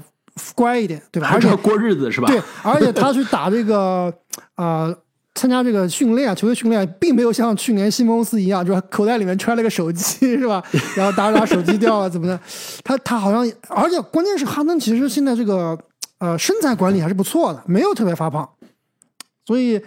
[0.55, 1.29] 乖一点，对吧？
[1.29, 2.29] 还是要过日子是吧？
[2.29, 4.13] 对，而且他 去打这个
[4.57, 4.95] 呃，
[5.35, 10.63] 参加这个训练啊，球队训练，并没有像去年西蒙斯一样，就是口袋里面揣了个手机，是吧？
[10.97, 12.39] 然后打着打手机掉了怎么的？
[12.83, 15.79] 他他好像，而且关键是哈登其实现在这个
[16.19, 18.49] 呃身材管理还是不错的，没有特别发胖，
[19.45, 19.81] 所以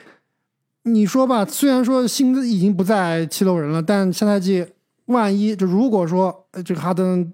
[0.84, 4.66] 你说吧，虽然说薪资已经不在七六人了，但下赛季。
[5.08, 7.32] 万一就如果说这个哈登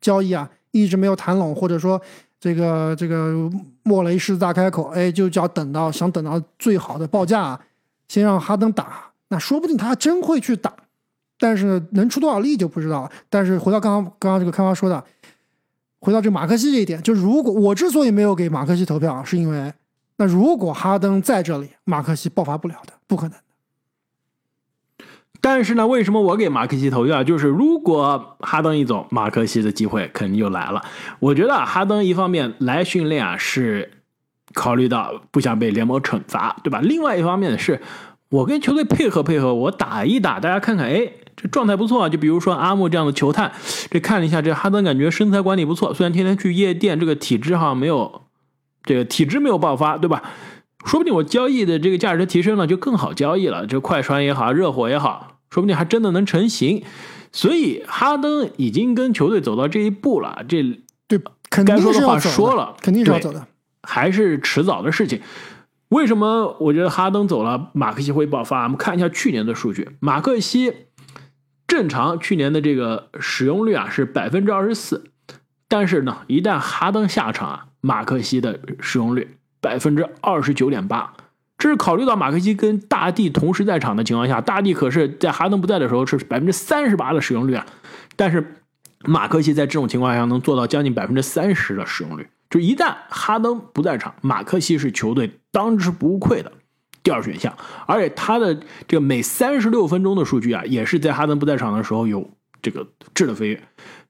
[0.00, 2.02] 交易啊一直没有谈拢，或者说
[2.40, 3.48] 这个这个
[3.84, 7.58] 莫雷狮子大开口，哎，就叫等到想等到最好的报价，
[8.08, 10.72] 先让哈登打，那说不定他真会去打，
[11.38, 13.12] 但是能出多少力就不知道了。
[13.30, 15.04] 但是回到刚刚刚刚这个开发说的，
[16.00, 19.72] 回到这马克西这一点，就如果我之所以没有给马克西投票，是因为
[20.16, 23.38] 那如果哈登在这里，马克西爆发不了的，不可能。
[25.44, 27.22] 但是呢，为什么我给马克西投票？
[27.22, 30.82] 就是如果哈登一走，马克西的机会肯定就来了。
[31.18, 33.90] 我觉得哈登一方面来训练啊，是
[34.54, 36.80] 考虑到不想被联盟惩罚，对吧？
[36.82, 37.82] 另外一方面是，
[38.30, 42.08] 我跟球队配合配合，我打一打，大家看看，哎，这状态不错啊。
[42.08, 43.52] 就比如说阿木这样的球探，
[43.90, 48.22] 这看了一下，这哈登感觉身材管理不错，虽然天天去夜店，这个体质好像没有，
[48.82, 50.22] 这个体质没有爆发，对吧？
[50.84, 53.66] 说不定我交易的这个价值提升了，就更好交易了。
[53.66, 55.38] 这快船也好，热火也好。
[55.50, 56.82] 说不定还真的能成型，
[57.30, 60.44] 所以哈登已经跟球队走到这一步了。
[60.48, 60.62] 这
[61.06, 63.46] 对，该说的话说了，肯定是要走的，
[63.84, 65.20] 还是迟早的事情。
[65.90, 68.64] 为什么我觉得哈登走了，马克西会爆发？
[68.64, 70.72] 我们看一下去年的数据，马克西
[71.68, 75.04] 正常去年的这个使用率啊是百分之二十四，
[75.68, 81.14] 但是呢，一旦哈登下场啊，马克西的使用率百分之二十九点八。
[81.56, 87.64] 这是考虑到马克西跟大帝同时在场的情况下，大帝可是在哈登不在的时候是百分之三十八的使用率啊，
[88.16, 88.56] 但是
[89.04, 96.52] 马克西在这种情况下能做到将近百分之三十的使用率，就一旦哈登不在场，马克西是球队当之无愧的
[97.02, 98.54] 第二选项，而且他的
[98.86, 102.28] 这个每三十六分钟的数据啊，也是在哈登不在场的时候有
[102.60, 103.62] 这个质的飞跃。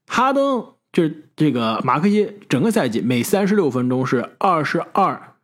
[0.07, 5.34] 哈登就是这个马克西整个赛季每三十六分钟是二十二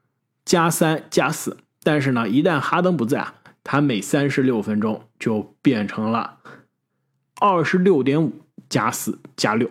[0.46, 1.58] 加三加四。
[1.84, 6.38] 但是呢，一旦哈登不在啊，他每三十六分钟就变成了
[7.40, 9.70] 二十六点五加四加六，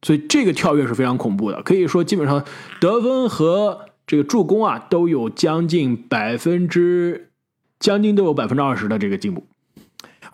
[0.00, 1.62] 所以这个跳跃是非常恐怖的。
[1.62, 2.44] 可以说，基本上
[2.80, 7.30] 得分和这个助攻啊，都有将近百分之
[7.78, 9.46] 将近都有百分之二十的这个进步。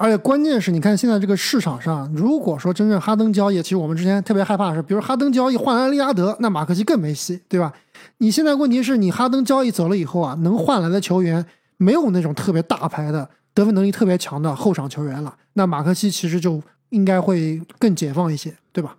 [0.01, 7.71] 而且关键是你看现在这个市场上，如果说真正哈登交易，其实我们之前特别害怕是，比如哈登交易换来利拉德，那马克西更没戏，对吧？
[8.17, 11.45] 你现在问题是你哈登交易走了以后啊，能换来的球员
[11.77, 15.37] 没有那种特别大牌的得分能力特别强的后场球员了。
[15.53, 18.97] 那马克西其实就应该会更解放一些，对吧？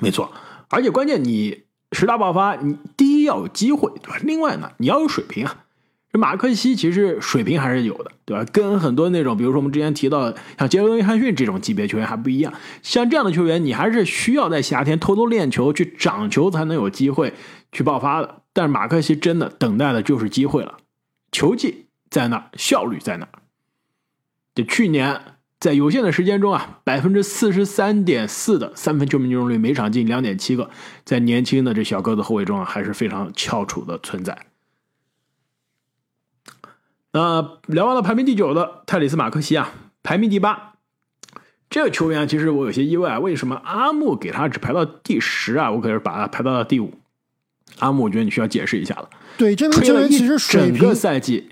[0.00, 0.32] 没错，
[0.70, 4.16] 而且关键你十大爆发，你第一要有机会，对吧？
[4.22, 5.65] 另外呢，你要有水平啊。
[6.16, 8.44] 马克西其实水平还是有的，对吧？
[8.52, 12.52] 跟很多那种，比如说我们之前提到的像杰伦约翰逊这种级别球员还不一样。
[12.82, 17.34] 像这样的球员，你还是需要在夏天偷偷练球、去长球，才能有机会。
[17.72, 20.78] 去爆发的，但是马克西真的等待的就是机会了，
[21.30, 23.28] 球技在那，效率在那。
[24.54, 25.20] 这去年
[25.60, 30.70] 在有限的时间中啊，百分之四十三点四的三分球命中率，每场进两点七个，
[31.04, 34.38] 在年轻的这小个子后卫中啊，还是非常翘楚的存在。
[37.16, 40.74] 那聊完了排名第九的泰里斯马克西啊，排名第八，
[41.70, 45.70] 这个球员其实我有些意外，为什么阿木给他只排到第十啊？
[45.70, 46.92] 我可是把他排到了第五。
[47.78, 49.08] 阿木，我觉得你需要解释一下了。
[49.38, 51.48] 对，这名球员其实整个赛季，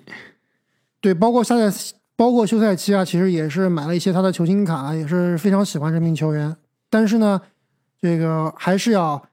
[1.01, 6.55] 对，包括下赛，包括休赛期啊，其实也是买了一些他的球星卡，也是非常喜欢这名球员。
[6.91, 7.41] 但是呢，
[8.03, 9.27] 这个还是要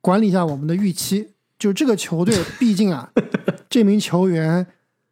[0.00, 1.30] 管理一下我们的预期。
[1.60, 3.12] 就这个球队，毕竟啊，
[3.70, 4.66] 这名球员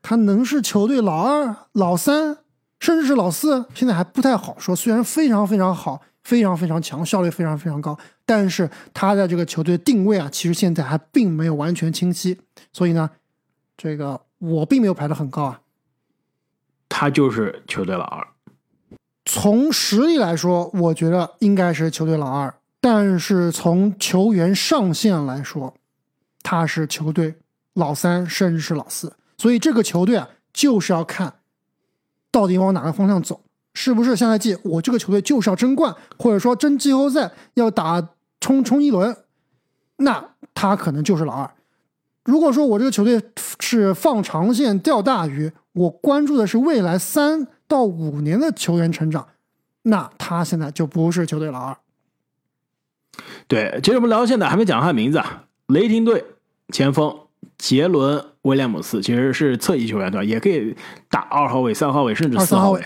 [0.09, 2.39] 他能是球队老二、老三，
[2.81, 4.75] 甚至是老四，现在还不太好说。
[4.75, 6.01] 虽然非常非常好。
[6.25, 12.39] 非常非常强，效率非常非常高，但是他在这个球队定位啊，其实现在还并没有完全清晰，
[12.71, 13.09] 所以呢，
[13.79, 15.61] 这个我并没有排的很高啊。
[16.87, 18.27] 他就是球队老二，
[19.25, 25.73] 从实力来说，我觉得应该是球队老二，但是从球员上限来说，
[26.43, 27.37] 他是球队
[27.73, 29.17] 老三，甚至是老四。
[29.39, 31.35] 所以这个球队啊，就是要看
[32.31, 33.41] 到底往哪个方向走，
[33.73, 39.17] 是不是下赛季我这个球队就是要争冠，或者说争季后赛要打冲冲一轮，
[39.97, 41.51] 那他可能就是老二。
[42.25, 43.23] 如果说我这个球队
[43.59, 49.29] 是放长线钓大鱼，我关注的是未来三到五年的球员成长，
[49.83, 51.77] 那他现在就不是球队老二。
[53.47, 56.25] 对，其实我们聊到现在还没讲他名字啊，雷霆队
[56.71, 57.19] 前锋
[57.57, 60.25] 杰伦威廉姆斯其实是侧翼球员对吧？
[60.25, 60.75] 也可以
[61.11, 62.83] 打二号位、三号位甚至四号位。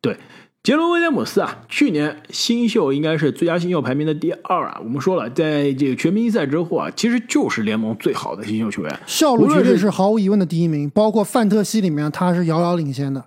[0.00, 0.16] 对，
[0.62, 4.80] 杰伦威廉姆斯啊，去年新秀应该是最佳新秀排名的第二啊。
[4.82, 13.24] 我们说了，在这个全明星赛之后啊，其实就是联盟最好的新秀球员，效率绝对是毫无疑问的第一名，包括范特西里面他是遥遥领先的。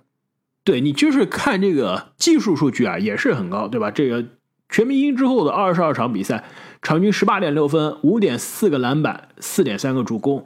[0.64, 3.90] 对你就是看这个技术数据啊，也是很高，对吧？
[3.90, 4.24] 这个。
[4.68, 6.42] 全明星之后的二十二场比赛，
[6.82, 10.42] 场均十八点六分，五点四个篮板，四点三个助攻，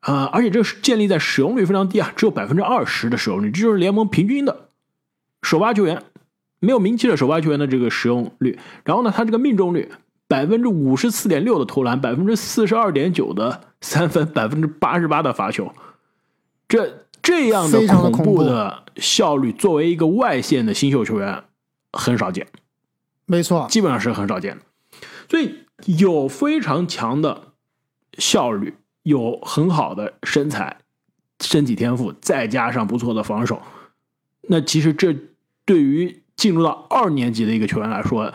[0.00, 4.68] 啊，而且这是建立在使用率非常低啊，只有百分之二十的使用率，这就是联盟平均的
[5.42, 6.02] 首发球员，
[6.58, 8.58] 没有名气的首发球员的这个使用率。
[8.84, 9.90] 然后呢，他这个命中率
[10.26, 15.72] 百分之五十四点六的投篮，百分之四十二点九的三分，百分之八十八的罚球，
[16.68, 21.44] 这这样的恐怖的效率，作为一个外线的新秀球员，
[21.92, 22.46] 很少见。
[23.26, 24.62] 没错，基本上是很少见的，
[25.28, 25.56] 所以
[25.98, 27.52] 有非常强的
[28.18, 30.76] 效率，有很好的身材、
[31.40, 33.60] 身体天赋，再加上不错的防守，
[34.48, 35.16] 那其实这
[35.64, 38.32] 对于进入到二年级的一个球员来说，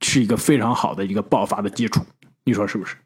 [0.00, 2.00] 是一个非常好的一个爆发的基础。
[2.44, 2.96] 你说是不是？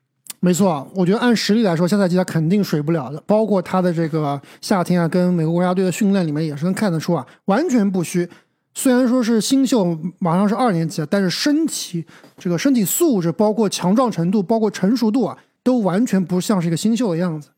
[0.40, 3.22] 没错，我觉得按实力来说，下赛季他肯定水不了的。
[3.26, 8.28] 包括他的这个夏天啊，跟美国国家队的训练里面也是能看得出啊，完全不虚。
[8.74, 12.04] 虽然说是新秀，马上是二年级，但是身体
[12.36, 17.50] 这个身体素质，包括强壮程度，包括成熟度啊，都完全不像是一个新秀的样子。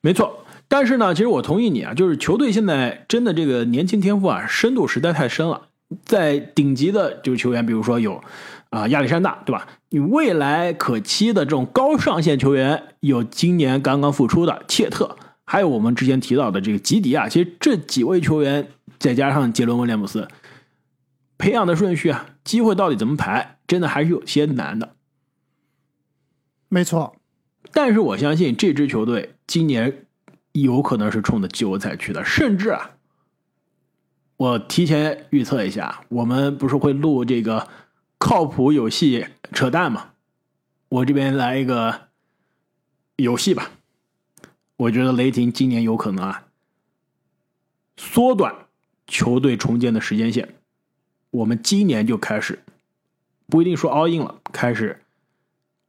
[0.00, 5.68] 没错，但是呢，其实我同意你啊，就是球队现在真的这个年轻天赋啊，深度实在太深了。
[6.04, 8.22] 在顶级的这个球员，比如说有
[8.70, 9.66] 啊亚历山大，对吧？
[9.88, 15.16] 你未来可期的这种高上限球员，有今年刚刚复出的切特。
[15.44, 18.68] 还有我们之前提到的这个吉迪啊，其实这几位球员
[19.00, 20.28] 再加上杰伦威廉姆斯，
[21.36, 24.94] 培养的顺序啊，机会到底怎么排，真的还是有些难的。
[26.72, 27.16] 没错，
[27.72, 30.06] 但是我相信这支球队今年
[30.52, 32.92] 有可能是冲着季后赛去的，甚至啊，
[34.36, 37.66] 我提前预测一下，我们不是会录这个
[38.18, 40.12] 靠谱游戏扯淡吗？
[40.88, 42.02] 我这边来一个
[43.16, 43.72] 游戏吧。
[44.76, 46.46] 我觉得雷霆今年有可能啊，
[47.96, 48.54] 缩短
[49.08, 50.54] 球队重建的时间线。
[51.32, 52.60] 我们今年就开始，
[53.48, 55.02] 不一定说 all in 了，开始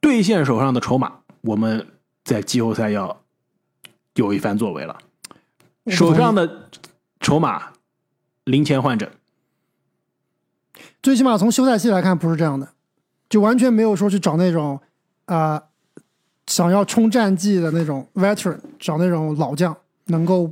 [0.01, 1.19] 兑现手上的筹码。
[1.41, 1.87] 我们
[2.25, 3.21] 在季后赛要
[4.15, 4.97] 有一番作为了。
[5.87, 6.67] 手上的
[7.19, 7.71] 筹码
[8.43, 9.09] 零钱换整，
[11.01, 12.73] 最起码从休赛期来看不是这样的，
[13.29, 14.81] 就完全没有说去找那种
[15.25, 15.63] 啊。
[16.47, 20.51] 想要冲战绩的那种 veteran，找那种老将，能够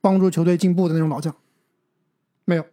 [0.00, 1.34] 帮助球队进步的那种老将，
[2.44, 2.64] 没有。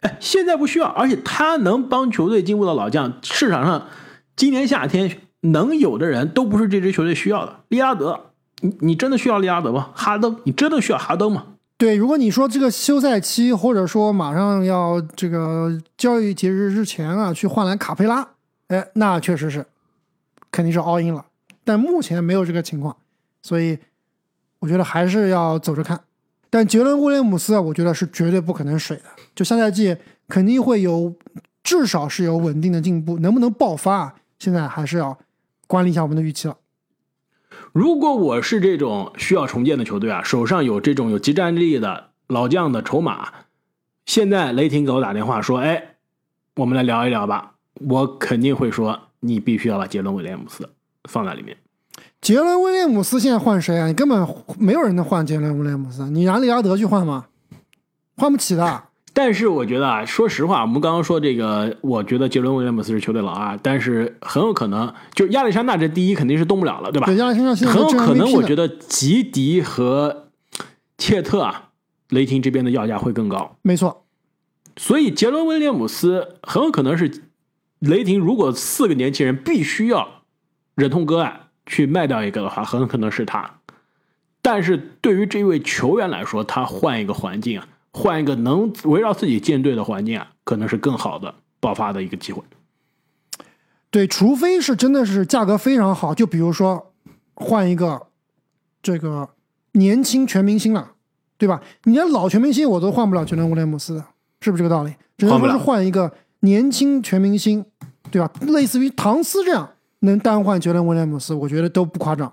[0.00, 3.88] 哎，现在不需要，而且他能帮球队进步的老将，市场上
[4.42, 7.60] 今年夏天能有的人都不是这支球队需要的。
[7.68, 8.18] 利拉德，
[8.60, 9.92] 你你真的需要利拉德吗？
[9.94, 11.46] 哈登，你真的需要哈登吗？
[11.76, 18.30] 对，如果你说这个休赛期，或者说马上要这个交易节日之前啊，去换来卡佩拉，
[18.66, 19.64] 哎，那确实是
[20.50, 21.24] 肯定是 all in 了。
[21.62, 22.96] 但目前没有这个情况，
[23.44, 23.78] 所以
[24.58, 26.00] 我觉得还是要走着看。
[26.50, 29.04] 但杰伦·威廉姆斯啊，我觉得是绝对不可能水的。
[29.36, 31.14] 就下赛季肯定会有，
[31.62, 35.16] 至少是有稳定的进步，能不能爆发，现在还是要
[35.68, 36.56] 管理一下我们的预期了。
[37.70, 43.32] 如果我是这种需要重建的球队啊，手上有这种有集战力的老将的筹码，
[44.04, 45.94] 现在雷霆给我打电话说：“哎，
[46.56, 47.54] 我们来聊一聊吧。”
[47.88, 50.68] 我肯定会说：“你必须要把杰伦·威廉姆斯。”
[51.08, 51.56] 放在里面，
[52.20, 53.86] 杰伦威廉姆斯现在换谁啊？
[53.86, 54.26] 你根本
[54.58, 57.26] 没有人能换杰伦威廉姆斯，你拿利拉德去换吗？
[58.16, 58.82] 换不起的。
[59.12, 67.06] 但是我觉得啊，说实话，我们刚刚说这个，我觉得杰伦威廉姆斯是球队老二，但是很有可能就亚历山大这第一肯定是动不了了，对吧？
[67.06, 70.28] 对，亚历山大现在很有可能，我觉得吉迪和
[70.98, 71.70] 切特啊，
[72.08, 73.56] 雷霆这边的要价会更高。
[73.62, 74.04] 没错，
[74.76, 77.22] 所以杰伦威廉姆斯很有可能是
[77.80, 80.08] 雷霆如果四个年轻人必须要。
[80.74, 83.58] 忍痛割爱去卖掉一个的话，很可能是他。
[84.40, 92.42] 但是对于这位球员来说，他换一个环境啊，换一个能围绕自己建队的环境啊，可能是更好的爆发的一个机会。
[93.90, 96.92] 对，除非是真的是价格非常好，就比如说
[97.34, 98.06] 换一个
[98.82, 99.28] 这个
[99.72, 100.92] 年轻全明星了，
[101.36, 101.60] 对吧？
[101.84, 104.04] 你连老全明星我都换不了杰伦威廉姆斯的，
[104.40, 104.94] 是不是这个道理？
[105.18, 107.64] 只能说是换一个年轻全明星，
[108.10, 108.32] 对吧？
[108.40, 109.68] 类似于唐斯这样
[110.00, 112.32] 能单换杰伦威廉姆斯，我觉得都不夸张，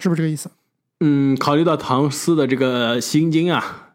[0.00, 0.50] 是不是这个意思？
[0.98, 3.87] 嗯，考虑到唐斯的这个薪金啊，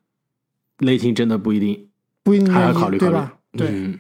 [0.79, 1.87] 雷霆真的不一定，
[2.23, 3.17] 不一定还要考虑考虑
[3.57, 3.99] 对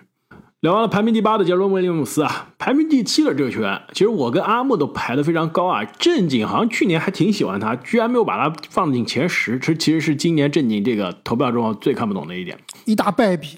[0.61, 5.83] 聊完了排名第八的杰伦威廉姆斯啊，排名第七的这个球员，其实我跟阿木都排的非常高啊。
[5.83, 12.57] 正经好像去年还挺喜欢他，居然没有把他放进前十，这其实是今年正经这个投票中最看不懂的一点。
[12.85, 13.57] 一大败笔。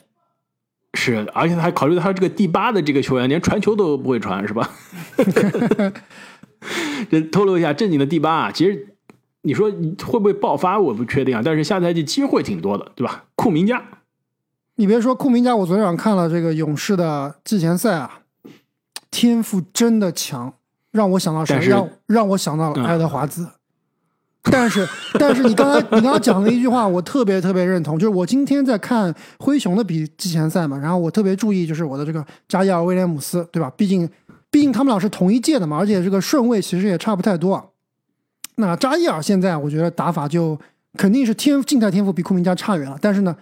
[0.95, 4.68] 是，而且他还考虑到他这个第八的这个球员连传球都不会传，是吧？
[7.11, 8.95] 这透露一下，正经的第八啊，其实
[9.46, 11.41] 你说你会不会爆发，我不确定啊。
[11.46, 13.26] 但是下赛季机会挺多的，对吧？
[13.36, 13.82] 库明加，
[14.76, 18.22] 你别说库明加，我昨天晚上看了这个勇士的季前赛啊，
[19.12, 20.52] 天赋真的强，
[20.91, 23.48] 让我想到谁让让我想到了嗯爱德华兹。
[24.52, 24.88] 但是，
[25.20, 33.72] 但是你刚才你刚刚讲了一句话，我特别特别认同，就是我今天在看灰熊的比季前赛嘛，然后我特别注意就是我的这个加伊尔威廉姆斯，对吧？
[33.78, 34.10] 毕竟
[34.50, 37.72] 毕竟他们俩是同一届的嘛，而且这个顺位其实也差不太多。
[38.56, 40.60] 那扎伊尔现在我觉得打法就
[40.97, 43.36] 肯定是天静态天赋比库明加差远了，但是呢，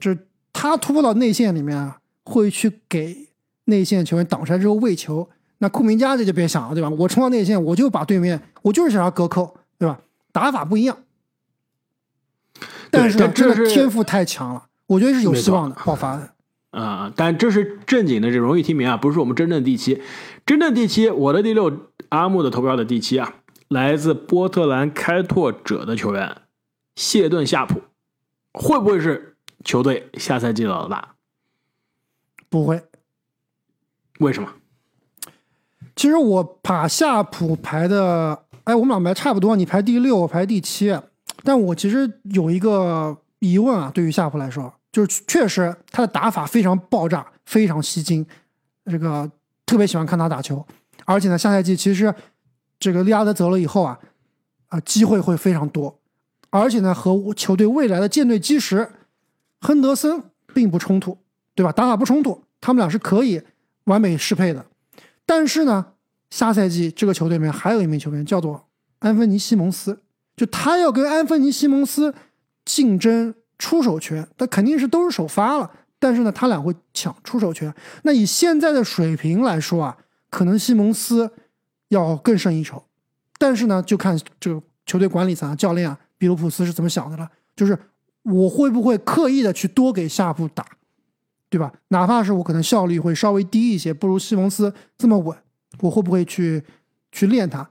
[0.00, 0.18] 就是
[0.52, 3.28] 他突破到内线里面啊，会去给
[3.64, 5.28] 内线球员挡拆之后喂球。
[5.58, 6.90] 那库明加这就别想了，对吧？
[6.90, 10.00] 我冲到内线，我就把对面，我就是想要隔扣，对吧？
[10.32, 10.98] 打法不一样，
[12.90, 16.28] 但是呢，这这是真的天赋太强了，我觉得是有希望的 爆发的。
[16.72, 20.02] 啊、但这是正经的这荣誉提名啊，不是我们真正的第七。
[20.46, 21.70] 真正第七，我的第六，
[22.08, 23.34] 阿木的投票的第七啊，
[23.72, 26.42] 来自波特兰开拓者的球员
[26.94, 27.80] 谢顿夏普，
[28.52, 31.14] 会不会是球队下赛季的老大？
[32.50, 32.82] 不会，
[34.18, 34.52] 为什么？
[35.96, 40.94] 其实我把夏普排的，哎，我们俩排差不多，你排第六，我排第七。
[41.42, 48.24] 但我其实有一个疑问啊，对于夏普来说，就是确实他的打法非常爆炸，非常吸睛，
[48.84, 49.30] 这个
[49.64, 50.64] 特别喜欢看他打球。
[51.04, 52.14] 而且呢，下赛季其实
[52.82, 53.96] 这个利拉德走了以后啊，
[54.66, 56.00] 啊、机会会非常多。
[56.50, 58.90] 而且呢，和球队未来的舰队基石
[59.60, 60.20] 亨德森
[60.52, 61.16] 并不冲突，
[61.54, 61.70] 对吧？
[61.70, 63.40] 打法不冲突，他们俩是可以
[63.84, 64.66] 完美适配的。
[65.24, 65.86] 但是呢，
[66.30, 68.68] 下赛季这个球队里面还有一名球员叫做
[68.98, 70.00] 安芬尼西蒙斯，
[70.36, 72.12] 就他要跟安芬尼西蒙斯
[72.64, 75.70] 竞争出手权，他肯定是都是首发了，
[76.00, 77.72] 但是呢，他俩会抢出手权。
[78.02, 79.96] 那以现在的水平来说啊，
[80.28, 81.30] 可能西蒙斯
[81.92, 82.82] 要更胜一筹。
[83.38, 87.30] 但是呢，就看这个球队管理层啊、教练啊，比卢普斯是怎么想的了。
[87.54, 87.78] 就是
[88.22, 90.66] 我会不会刻意的去多给夏普打，
[91.50, 91.72] 对吧？
[91.88, 95.36] 哪怕是我可能效率会稍微低一些，不如西蒙斯这么稳，
[95.80, 96.64] 我会不会去
[97.10, 97.68] 去练他？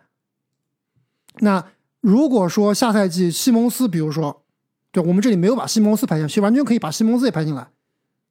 [1.39, 1.65] 那
[2.01, 4.43] 如果说下赛季西蒙斯，比如说，
[4.91, 7.69] 对我们这里没有把西蒙斯排进去，完全可以把西蒙斯也排进来。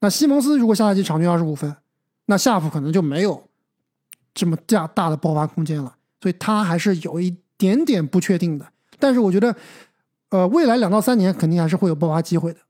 [0.00, 1.74] 那西蒙斯如果下赛季场均二十五分，
[2.26, 3.48] 那夏普可能就没有
[4.34, 8.66] 这么大大的爆发空间了，所以他还是有一点点不确定的。
[8.98, 9.56] 但是我觉得，
[10.30, 12.60] 呃，未来两到三年肯定还是会有爆发机会的。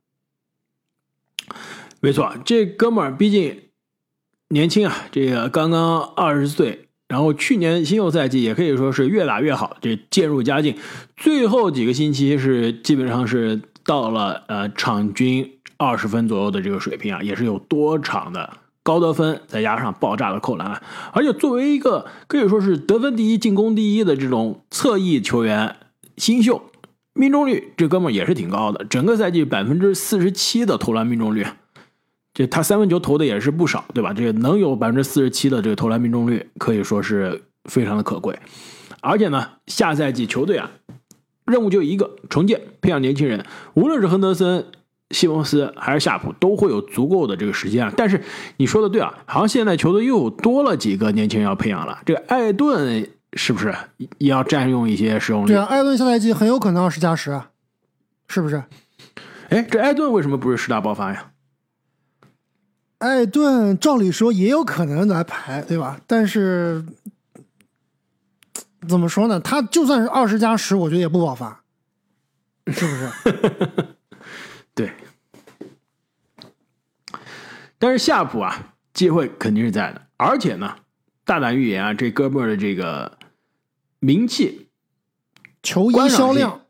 [2.00, 3.62] 没错，这哥们儿毕竟
[4.48, 10.78] 年轻啊，这个刚刚二十岁，然后去年新秀赛季也可以说是越打越好，这渐入佳境。
[11.16, 20.80] 最后几个星期是基本上是到了呃场均二十分左右的这个水平啊，也是有多场的高得分，再加上爆炸的扣篮，
[21.12, 25.76] 而且作为一个可以说是得分第一、进攻第一的这种侧翼球员，
[26.16, 26.62] 新秀
[27.12, 31.46] 命中率这哥们也是挺高的，整个赛季百分之四十七的投篮命中率。
[32.32, 34.12] 这他三分球投的也是不少，对吧？
[34.12, 38.38] 这个能有百分之四十七的这个投篮命中率，可以说是非常的可贵。
[39.00, 40.70] 而且呢，下赛季球队啊，
[41.44, 43.44] 任务就一个：重建，培养年轻人。
[43.74, 44.64] 无论是亨德森、
[45.10, 47.92] 西蒙斯还是夏普，都会有足够的这个时间啊。
[47.96, 48.22] 但是
[48.56, 52.00] 你说的对啊，好像现在球队又多了几个年轻人要培养了。
[52.06, 53.74] 这个艾顿是不是
[54.18, 55.48] 也要占用一些使用率？
[55.48, 57.50] 对啊，艾顿下赛季很有可能二十加十啊，
[58.28, 58.62] 是不是？
[59.48, 61.32] 哎，这艾顿为什么不是十大爆发呀？
[62.98, 65.98] 艾顿照理说也有可能来排，对吧？
[66.06, 66.84] 但是
[68.86, 69.40] 怎么说呢？
[69.40, 71.62] 他就算是二十加十，我觉得也不爆发，
[72.68, 73.10] 是不是？
[74.72, 74.92] 对，
[77.80, 80.76] 但是夏普啊，机会肯定是在的，而且呢，
[81.24, 83.16] 大胆预言啊，这哥们儿的这个
[84.00, 84.68] 名气、
[85.62, 86.60] 球衣销量，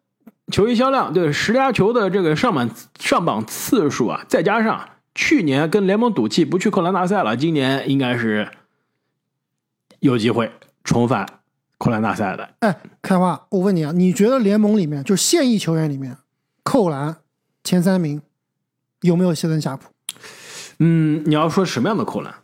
[0.52, 8.48] 球衣销量，对十佳球的这个上榜上榜次数啊，再加上去年跟联盟赌气不去扣篮大赛了，今年应该是
[9.98, 10.52] 有机会
[10.84, 11.26] 重返
[11.76, 12.54] 扣篮大赛的。
[12.60, 16.16] 哎，开花，我问你啊，你觉得联盟里面就现役球员里面
[16.62, 17.16] 扣篮
[17.64, 18.22] 前三名
[19.00, 19.88] 有没有谢顿夏普？
[20.80, 22.34] 嗯，你要说什么样的扣篮？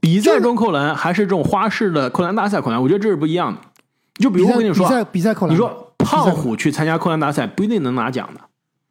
[0.00, 2.82] 比赛中扣篮还是这种花式的扣篮大赛扣篮？
[2.82, 3.60] 我觉得这是不一样的。
[4.14, 8.40] 就比如我跟你说，比赛比赛扣篮，你说胖虎去参加扣篮大赛不一定能拿奖的。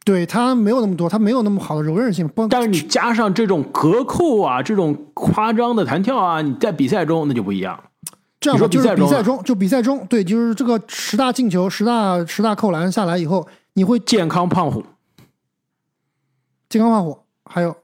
[0.04, 2.28] 对他没有那么多，他没有那么好的柔韧性。
[2.50, 7.80] 但是你加上这种隔扣啊，这种夸张的弹跳啊，你在比赛中那就不一样。
[8.40, 14.84] 这样说就是比赛中，就比赛中，对，就是这个十大进球、十大十大扣篮下来以后，你会健康胖虎、
[16.68, 17.76] 健康胖虎，还有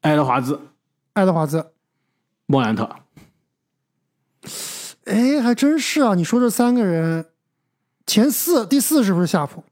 [0.00, 0.58] 爱德华兹、
[1.12, 1.72] 爱德华兹、
[2.46, 2.88] 莫兰特。
[5.04, 6.14] 哎，还真是啊！
[6.14, 7.26] 你说这三个人，
[8.06, 9.62] 前四第四是不是夏普？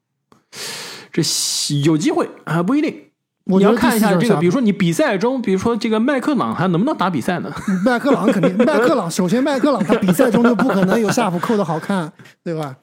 [1.11, 1.23] 这
[1.85, 3.11] 有机会还不一定，
[3.45, 7.51] 你要看一下这个，比如说你比赛中，比如说这个麦克朗还能不能打比赛呢？
[7.87, 12.13] 麦克朗肯定，麦克朗首先麦克朗他比赛中就不可能有夏普扣的好看，
[12.45, 12.77] 对吧？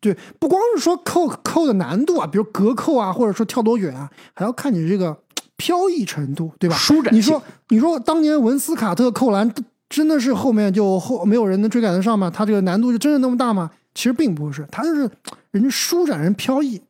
[0.00, 5.21] 对，不光是说扣扣的难度啊，比如隔扣啊，或者说跳多远啊，还要看你这个
[5.62, 6.74] 飘逸程度，对吧？
[6.74, 7.14] 舒展。
[7.14, 9.48] 你说你说当年文斯卡特扣篮
[9.88, 12.28] 真的是后面就后没有人能追赶得上吗？
[12.28, 13.70] 他这个难度就真的那么大吗？
[13.94, 15.08] 其实并不是，他就是
[15.52, 16.82] 人舒展人飘逸。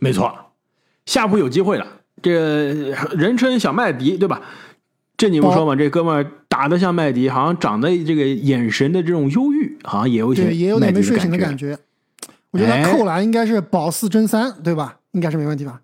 [0.00, 0.34] 没错，
[1.04, 1.86] 夏普有机会了。
[2.20, 2.40] 这个
[3.16, 4.42] 人称小麦迪，对吧？
[5.16, 5.76] 这你不说嘛？
[5.76, 11.78] 这哥们儿打的像麦迪，好像长得这个眼神的这种忧郁，好像也有些也有点没睡醒的感觉。
[12.50, 14.98] 我觉得他扣篮应该是保四争三，对吧？
[15.12, 15.80] 应该是没问题吧？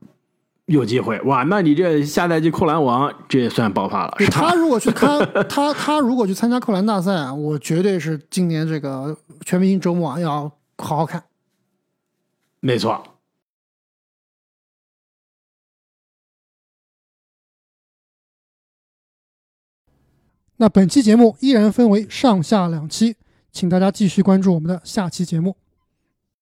[0.67, 1.43] 有机会哇！
[1.43, 4.17] 那你这下赛季扣篮王，这也算爆发了。
[4.31, 11.23] 他如果去他他他如果去参加扣篮大赛，我绝对是今年这个全明星周末要好好看。
[12.61, 13.05] 没错。
[20.59, 23.17] 那本期节目依然分为上下两期，
[23.51, 25.57] 请大家继续关注我们的下期节目。